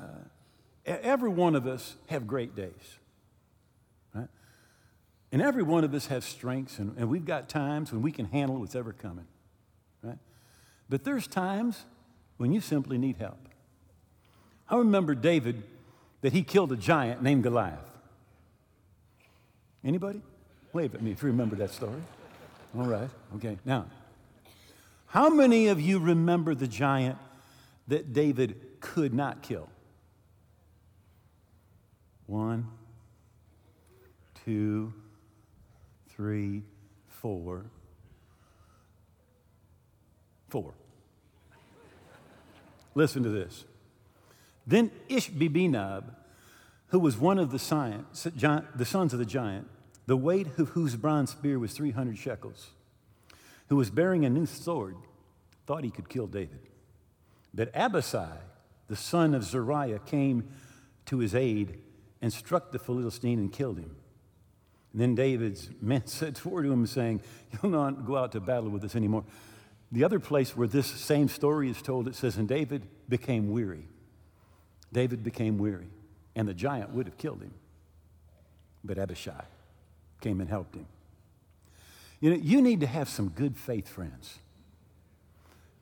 every 0.85 1.29
one 1.29 1.55
of 1.55 1.67
us 1.67 1.95
have 2.07 2.25
great 2.25 2.55
days, 2.55 2.97
right? 4.13 4.27
And 5.31 5.41
every 5.41 5.63
one 5.63 5.83
of 5.83 5.93
us 5.93 6.07
has 6.07 6.25
strengths, 6.25 6.79
and, 6.79 6.97
and 6.97 7.09
we've 7.09 7.25
got 7.25 7.49
times 7.49 7.91
when 7.91 8.01
we 8.01 8.11
can 8.11 8.25
handle 8.25 8.57
what's 8.57 8.75
ever 8.75 8.91
coming, 8.91 9.27
right? 10.01 10.17
But 10.89 11.03
there's 11.03 11.27
times 11.27 11.85
when 12.37 12.51
you 12.51 12.61
simply 12.61 12.97
need 12.97 13.17
help. 13.17 13.37
I 14.67 14.77
remember 14.77 15.13
David 15.13 15.63
that 16.21 16.33
he 16.33 16.43
killed 16.43 16.71
a 16.71 16.77
giant 16.77 17.21
named 17.21 17.43
Goliath. 17.43 17.79
Anybody? 19.83 20.21
Wave 20.73 20.95
at 20.95 21.01
me 21.01 21.11
if 21.11 21.21
you 21.21 21.27
remember 21.27 21.55
that 21.57 21.71
story. 21.71 22.01
All 22.77 22.85
right, 22.85 23.09
okay. 23.35 23.57
Now, 23.65 23.85
how 25.12 25.30
many 25.30 25.67
of 25.67 25.82
you 25.82 26.00
remember 26.00 26.56
the 26.56 26.69
giant 26.69 27.17
that 27.89 28.13
David 28.13 28.56
could 28.80 29.13
not 29.13 29.41
kill? 29.41 29.67
One, 32.28 32.65
two, 34.45 34.93
three, 36.15 36.63
four. 37.10 37.65
Four. 40.47 40.74
Listen 42.95 43.21
to 43.24 43.30
this. 43.30 43.65
Then 44.65 44.91
Ishbi-Benob, 45.10 46.06
who 46.88 47.00
was 47.00 47.17
one 47.17 47.38
of 47.38 47.52
the, 47.52 47.60
science, 47.60 48.24
the 48.24 48.86
sons 48.86 49.12
of 49.12 49.19
the 49.19 49.26
giant, 49.26 49.67
the 50.06 50.15
weight 50.15 50.58
of 50.58 50.69
whose 50.69 50.95
bronze 50.95 51.32
spear 51.32 51.60
was 51.60 51.74
300 51.74 52.17
shekels, 52.17 52.69
who 53.71 53.77
was 53.77 53.89
bearing 53.89 54.25
a 54.25 54.29
new 54.29 54.45
sword, 54.45 54.97
thought 55.65 55.86
he 55.86 55.89
could 55.89 56.10
kill 56.10 56.27
David. 56.27 56.60
But 57.53 57.73
Abishai, 57.73 58.36
the 58.89 58.97
son 58.97 59.34
of 59.34 59.45
Zeruiah, 59.45 59.99
came 59.99 60.49
to 61.05 61.19
his 61.19 61.34
aid 61.34 61.79
and 62.21 62.34
struck 62.34 62.73
the 62.73 62.79
Philistine 62.79 63.39
and 63.39 63.49
killed 63.49 63.77
him. 63.77 63.95
And 64.91 65.01
then 65.01 65.15
David's 65.15 65.69
men 65.81 66.05
said 66.05 66.36
toward 66.36 66.65
him, 66.65 66.86
saying, 66.86 67.21
You'll 67.53 67.71
not 67.71 68.05
go 68.05 68.17
out 68.17 68.34
to 68.34 68.41
battle 68.41 68.69
with 68.69 68.84
us 68.84 68.93
anymore. 68.93 69.23
The 69.89 70.03
other 70.03 70.19
place 70.19 70.53
where 70.53 70.67
this 70.67 70.88
same 70.88 71.29
story 71.29 71.69
is 71.69 71.81
told, 71.81 72.10
it 72.10 72.15
says, 72.15 72.36
And 72.36 72.49
David 72.49 72.86
became 73.07 73.51
weary. 73.51 73.88
David 74.91 75.23
became 75.23 75.57
weary, 75.57 75.88
and 76.36 76.45
the 76.45 76.53
giant 76.53 76.89
would 76.89 77.05
have 77.05 77.17
killed 77.17 77.41
him. 77.41 77.53
But 78.84 78.97
Abishai 78.97 79.45
came 80.19 80.41
and 80.41 80.49
helped 80.49 80.75
him. 80.75 80.88
You 82.21 82.29
know, 82.29 82.38
you 82.38 82.62
need 82.62 82.79
to 82.79 82.88
have 82.88 83.10
some 83.10 83.29
good 83.29 83.57
faith 83.57 83.88
friends. 83.88 84.39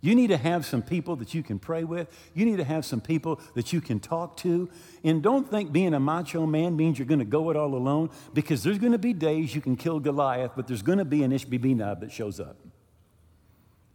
You 0.02 0.16
need 0.16 0.28
to 0.28 0.38
have 0.38 0.66
some 0.66 0.82
people 0.82 1.18
that 1.18 1.34
you 1.34 1.44
can 1.44 1.60
pray 1.60 1.84
with. 1.84 2.08
You 2.34 2.46
need 2.46 2.58
to 2.58 2.64
have 2.64 2.86
some 2.86 3.02
people 3.02 3.42
that 3.56 3.74
you 3.74 3.82
can 3.82 4.00
talk 4.00 4.38
to. 4.38 4.70
And 5.04 5.22
don't 5.22 5.50
think 5.50 5.74
being 5.74 5.94
a 5.94 6.00
macho 6.00 6.46
man 6.46 6.78
means 6.78 6.98
you're 6.98 7.06
going 7.06 7.20
to 7.20 7.26
go 7.26 7.50
it 7.50 7.58
all 7.58 7.76
alone 7.76 8.10
because 8.34 8.64
there's 8.64 8.78
going 8.78 8.94
to 8.94 8.98
be 8.98 9.12
days 9.12 9.54
you 9.54 9.60
can 9.60 9.76
kill 9.76 10.00
Goliath, 10.00 10.52
but 10.56 10.68
there's 10.68 10.82
going 10.82 11.00
to 11.00 11.06
be 11.06 11.24
an 11.24 11.32
Ishbi-Benob 11.32 12.00
that 12.00 12.14
shows 12.14 12.40
up. 12.40 12.56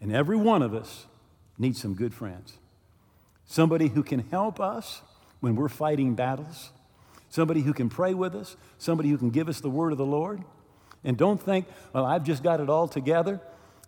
And 0.02 0.14
every 0.14 0.36
one 0.36 0.60
of 0.60 0.74
us 0.74 1.06
needs 1.56 1.80
some 1.80 1.94
good 1.94 2.12
friends. 2.12 2.58
Somebody 3.46 3.88
who 3.88 4.02
can 4.02 4.20
help 4.30 4.60
us 4.60 5.00
when 5.40 5.56
we're 5.56 5.70
fighting 5.70 6.14
battles, 6.14 6.70
somebody 7.30 7.62
who 7.62 7.72
can 7.72 7.88
pray 7.88 8.12
with 8.12 8.34
us, 8.34 8.56
somebody 8.76 9.08
who 9.08 9.16
can 9.16 9.30
give 9.30 9.48
us 9.48 9.60
the 9.60 9.70
word 9.70 9.92
of 9.92 9.98
the 9.98 10.04
Lord. 10.04 10.44
And 11.04 11.16
don't 11.16 11.40
think, 11.40 11.66
well, 11.92 12.06
I've 12.06 12.24
just 12.24 12.42
got 12.42 12.60
it 12.60 12.70
all 12.70 12.88
together 12.88 13.40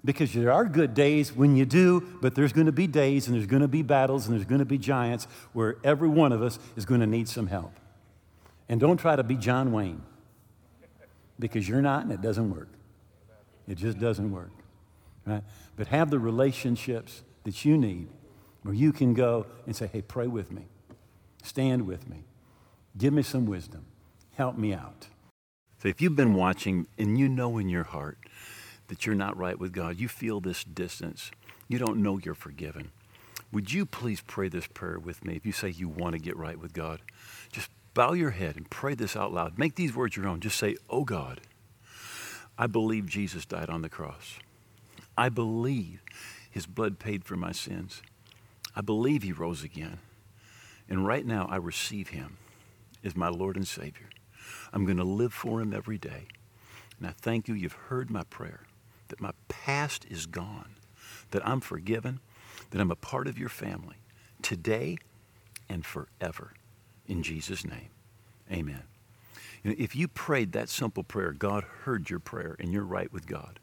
because 0.04 0.32
there 0.32 0.52
are 0.52 0.64
good 0.64 0.94
days 0.94 1.34
when 1.34 1.56
you 1.56 1.64
do, 1.64 2.18
but 2.20 2.34
there's 2.34 2.52
going 2.52 2.66
to 2.66 2.72
be 2.72 2.86
days 2.86 3.26
and 3.26 3.34
there's 3.34 3.46
going 3.46 3.62
to 3.62 3.68
be 3.68 3.82
battles 3.82 4.26
and 4.26 4.36
there's 4.36 4.46
going 4.46 4.60
to 4.60 4.64
be 4.64 4.78
giants 4.78 5.26
where 5.52 5.76
every 5.82 6.08
one 6.08 6.32
of 6.32 6.42
us 6.42 6.58
is 6.76 6.84
going 6.84 7.00
to 7.00 7.06
need 7.06 7.28
some 7.28 7.48
help. 7.48 7.72
And 8.68 8.80
don't 8.80 8.98
try 8.98 9.16
to 9.16 9.24
be 9.24 9.36
John 9.36 9.72
Wayne 9.72 10.02
because 11.38 11.68
you're 11.68 11.82
not 11.82 12.04
and 12.04 12.12
it 12.12 12.20
doesn't 12.22 12.54
work. 12.54 12.68
It 13.66 13.76
just 13.76 13.98
doesn't 13.98 14.30
work. 14.30 14.52
Right? 15.26 15.42
But 15.74 15.88
have 15.88 16.10
the 16.10 16.18
relationships 16.18 17.22
that 17.44 17.64
you 17.64 17.76
need 17.76 18.08
where 18.62 18.74
you 18.74 18.92
can 18.92 19.14
go 19.14 19.46
and 19.66 19.74
say, 19.74 19.88
hey, 19.92 20.02
pray 20.02 20.26
with 20.26 20.52
me, 20.52 20.66
stand 21.42 21.86
with 21.86 22.08
me, 22.08 22.24
give 22.96 23.12
me 23.12 23.22
some 23.22 23.46
wisdom, 23.46 23.84
help 24.34 24.56
me 24.56 24.72
out. 24.72 25.08
So 25.78 25.88
if 25.88 26.00
you've 26.00 26.16
been 26.16 26.34
watching 26.34 26.86
and 26.98 27.18
you 27.18 27.28
know 27.28 27.58
in 27.58 27.68
your 27.68 27.84
heart 27.84 28.18
that 28.88 29.04
you're 29.04 29.14
not 29.14 29.36
right 29.36 29.58
with 29.58 29.72
God, 29.72 29.98
you 29.98 30.08
feel 30.08 30.40
this 30.40 30.64
distance, 30.64 31.30
you 31.68 31.78
don't 31.78 32.02
know 32.02 32.18
you're 32.18 32.34
forgiven, 32.34 32.90
would 33.52 33.72
you 33.72 33.86
please 33.86 34.20
pray 34.20 34.48
this 34.48 34.66
prayer 34.66 34.98
with 34.98 35.24
me 35.24 35.36
if 35.36 35.46
you 35.46 35.52
say 35.52 35.68
you 35.68 35.88
want 35.88 36.14
to 36.14 36.18
get 36.18 36.36
right 36.36 36.58
with 36.58 36.72
God? 36.72 37.00
Just 37.52 37.70
bow 37.94 38.12
your 38.12 38.30
head 38.30 38.56
and 38.56 38.68
pray 38.68 38.94
this 38.94 39.16
out 39.16 39.32
loud. 39.32 39.58
Make 39.58 39.74
these 39.74 39.94
words 39.94 40.16
your 40.16 40.28
own. 40.28 40.40
Just 40.40 40.58
say, 40.58 40.76
Oh 40.90 41.04
God, 41.04 41.40
I 42.58 42.66
believe 42.66 43.06
Jesus 43.06 43.44
died 43.44 43.70
on 43.70 43.82
the 43.82 43.88
cross. 43.88 44.38
I 45.16 45.28
believe 45.28 46.02
his 46.50 46.66
blood 46.66 46.98
paid 46.98 47.24
for 47.24 47.36
my 47.36 47.52
sins. 47.52 48.02
I 48.74 48.80
believe 48.80 49.22
he 49.22 49.32
rose 49.32 49.62
again. 49.62 49.98
And 50.88 51.06
right 51.06 51.24
now, 51.24 51.46
I 51.50 51.56
receive 51.56 52.08
him 52.08 52.36
as 53.02 53.16
my 53.16 53.28
Lord 53.28 53.56
and 53.56 53.66
Savior. 53.66 54.08
I'm 54.72 54.84
going 54.84 54.96
to 54.98 55.04
live 55.04 55.32
for 55.32 55.60
him 55.60 55.72
every 55.72 55.98
day. 55.98 56.26
And 56.98 57.08
I 57.08 57.12
thank 57.20 57.48
you, 57.48 57.54
you've 57.54 57.72
heard 57.72 58.10
my 58.10 58.24
prayer, 58.24 58.60
that 59.08 59.20
my 59.20 59.32
past 59.48 60.06
is 60.08 60.26
gone, 60.26 60.76
that 61.30 61.46
I'm 61.46 61.60
forgiven, 61.60 62.20
that 62.70 62.80
I'm 62.80 62.90
a 62.90 62.96
part 62.96 63.26
of 63.26 63.38
your 63.38 63.48
family 63.48 63.96
today 64.42 64.98
and 65.68 65.84
forever. 65.84 66.52
In 67.06 67.22
Jesus' 67.22 67.64
name, 67.64 67.90
amen. 68.50 68.82
You 69.62 69.70
know, 69.70 69.76
if 69.78 69.94
you 69.94 70.08
prayed 70.08 70.52
that 70.52 70.68
simple 70.68 71.02
prayer, 71.02 71.32
God 71.32 71.64
heard 71.84 72.10
your 72.10 72.18
prayer 72.18 72.56
and 72.58 72.72
you're 72.72 72.84
right 72.84 73.12
with 73.12 73.26
God. 73.26 73.58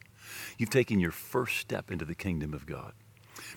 You've 0.57 0.69
taken 0.69 0.99
your 0.99 1.11
first 1.11 1.57
step 1.57 1.91
into 1.91 2.05
the 2.05 2.15
kingdom 2.15 2.53
of 2.53 2.65
God. 2.65 2.93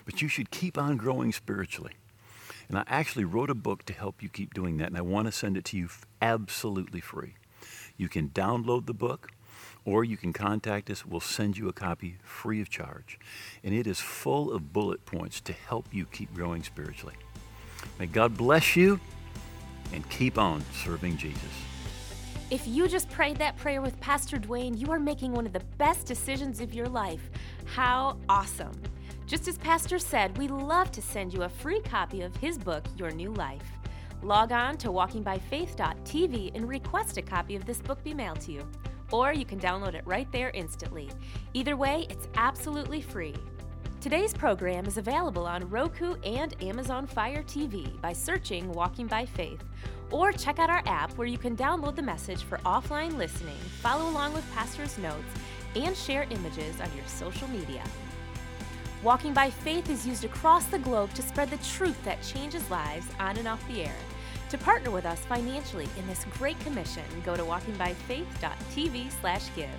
But 0.05 0.21
you 0.21 0.27
should 0.27 0.51
keep 0.51 0.77
on 0.77 0.97
growing 0.97 1.31
spiritually. 1.31 1.93
And 2.69 2.77
I 2.77 2.83
actually 2.87 3.25
wrote 3.25 3.49
a 3.49 3.55
book 3.55 3.85
to 3.85 3.93
help 3.93 4.21
you 4.21 4.29
keep 4.29 4.53
doing 4.53 4.77
that, 4.77 4.87
and 4.87 4.97
I 4.97 5.01
want 5.01 5.27
to 5.27 5.31
send 5.31 5.57
it 5.57 5.65
to 5.65 5.77
you 5.77 5.89
absolutely 6.21 6.99
free. 6.99 7.35
You 7.95 8.09
can 8.09 8.29
download 8.29 8.85
the 8.85 8.93
book, 8.93 9.31
or 9.85 10.03
you 10.03 10.17
can 10.17 10.33
contact 10.33 10.89
us. 10.89 11.05
We'll 11.05 11.21
send 11.21 11.57
you 11.57 11.69
a 11.69 11.73
copy 11.73 12.17
free 12.21 12.61
of 12.61 12.69
charge. 12.69 13.17
And 13.63 13.73
it 13.73 13.87
is 13.87 13.99
full 13.99 14.51
of 14.51 14.73
bullet 14.73 15.05
points 15.05 15.39
to 15.41 15.53
help 15.53 15.87
you 15.93 16.05
keep 16.05 16.33
growing 16.33 16.61
spiritually. 16.63 17.15
May 17.97 18.07
God 18.07 18.35
bless 18.35 18.75
you 18.75 18.99
and 19.93 20.07
keep 20.09 20.37
on 20.37 20.63
serving 20.73 21.17
Jesus. 21.17 21.41
If 22.49 22.67
you 22.67 22.87
just 22.87 23.09
prayed 23.09 23.37
that 23.37 23.57
prayer 23.57 23.81
with 23.81 23.99
Pastor 23.99 24.37
Duane, 24.37 24.77
you 24.77 24.91
are 24.91 24.99
making 24.99 25.33
one 25.33 25.45
of 25.45 25.53
the 25.53 25.63
best 25.77 26.05
decisions 26.05 26.61
of 26.61 26.73
your 26.73 26.87
life. 26.87 27.29
How 27.65 28.17
awesome! 28.29 28.73
Just 29.27 29.49
as 29.49 29.57
Pastor 29.57 29.99
said, 29.99 30.37
we 30.37 30.47
love 30.47 30.89
to 30.93 31.01
send 31.01 31.33
you 31.33 31.43
a 31.43 31.49
free 31.49 31.81
copy 31.81 32.21
of 32.21 32.33
his 32.37 32.57
book, 32.57 32.85
Your 32.95 33.11
New 33.11 33.33
Life. 33.33 33.69
Log 34.23 34.53
on 34.53 34.77
to 34.77 34.87
walkingbyfaith.tv 34.87 36.55
and 36.55 36.67
request 36.67 37.17
a 37.17 37.21
copy 37.21 37.57
of 37.57 37.65
this 37.65 37.81
book 37.81 38.01
be 38.05 38.13
mailed 38.13 38.39
to 38.41 38.53
you. 38.53 38.65
Or 39.11 39.33
you 39.33 39.43
can 39.43 39.59
download 39.59 39.95
it 39.95 40.07
right 40.07 40.31
there 40.31 40.51
instantly. 40.51 41.09
Either 41.53 41.75
way, 41.75 42.07
it's 42.09 42.29
absolutely 42.35 43.01
free. 43.01 43.35
Today's 43.99 44.33
program 44.33 44.85
is 44.85 44.97
available 44.97 45.45
on 45.45 45.69
Roku 45.69 46.15
and 46.23 46.55
Amazon 46.63 47.05
Fire 47.05 47.43
TV 47.43 47.99
by 47.99 48.13
searching 48.13 48.71
Walking 48.71 49.07
by 49.07 49.25
Faith. 49.25 49.61
Or 50.09 50.31
check 50.31 50.57
out 50.57 50.69
our 50.69 50.83
app 50.85 51.11
where 51.17 51.27
you 51.27 51.37
can 51.37 51.57
download 51.57 51.97
the 51.97 52.01
message 52.01 52.43
for 52.43 52.59
offline 52.59 53.17
listening, 53.17 53.57
follow 53.81 54.09
along 54.09 54.31
with 54.31 54.49
Pastor's 54.53 54.97
notes, 54.97 55.33
and 55.75 55.97
share 55.97 56.25
images 56.29 56.79
on 56.79 56.89
your 56.95 57.05
social 57.07 57.49
media. 57.49 57.83
Walking 59.07 59.33
by 59.33 59.49
Faith 59.49 59.89
is 59.89 60.05
used 60.05 60.25
across 60.25 60.65
the 60.65 60.79
globe 60.79 61.13
to 61.13 61.21
spread 61.21 61.49
the 61.49 61.55
truth 61.59 61.95
that 62.03 62.21
changes 62.21 62.69
lives 62.69 63.07
on 63.21 63.37
and 63.37 63.47
off 63.47 63.65
the 63.69 63.83
air. 63.83 63.95
To 64.49 64.57
partner 64.57 64.91
with 64.91 65.05
us 65.05 65.21
financially 65.21 65.87
in 65.97 66.05
this 66.07 66.25
great 66.37 66.59
commission, 66.59 67.05
go 67.23 67.37
to 67.37 67.43
walkingbyfaith.tv/give. 67.43 69.69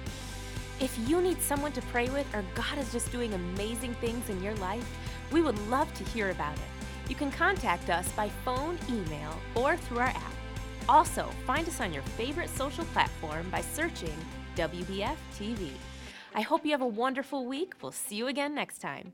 If 0.80 0.98
you 1.06 1.20
need 1.20 1.42
someone 1.42 1.72
to 1.72 1.82
pray 1.92 2.08
with 2.08 2.34
or 2.34 2.42
God 2.54 2.78
is 2.78 2.90
just 2.90 3.12
doing 3.12 3.34
amazing 3.34 3.92
things 3.96 4.30
in 4.30 4.42
your 4.42 4.54
life, 4.54 4.88
we 5.30 5.42
would 5.42 5.58
love 5.68 5.92
to 5.92 6.04
hear 6.04 6.30
about 6.30 6.56
it. 6.56 6.62
You 7.10 7.14
can 7.14 7.30
contact 7.30 7.90
us 7.90 8.10
by 8.12 8.30
phone, 8.46 8.78
email, 8.88 9.38
or 9.54 9.76
through 9.76 9.98
our 9.98 10.06
app. 10.06 10.32
Also, 10.88 11.28
find 11.46 11.68
us 11.68 11.82
on 11.82 11.92
your 11.92 12.02
favorite 12.16 12.48
social 12.48 12.86
platform 12.86 13.50
by 13.50 13.60
searching 13.60 14.16
WBF 14.56 15.18
TV. 15.38 15.72
I 16.38 16.42
hope 16.42 16.64
you 16.64 16.70
have 16.70 16.82
a 16.82 16.86
wonderful 16.86 17.46
week. 17.46 17.72
We'll 17.82 17.90
see 17.90 18.14
you 18.14 18.28
again 18.28 18.54
next 18.54 18.78
time. 18.78 19.12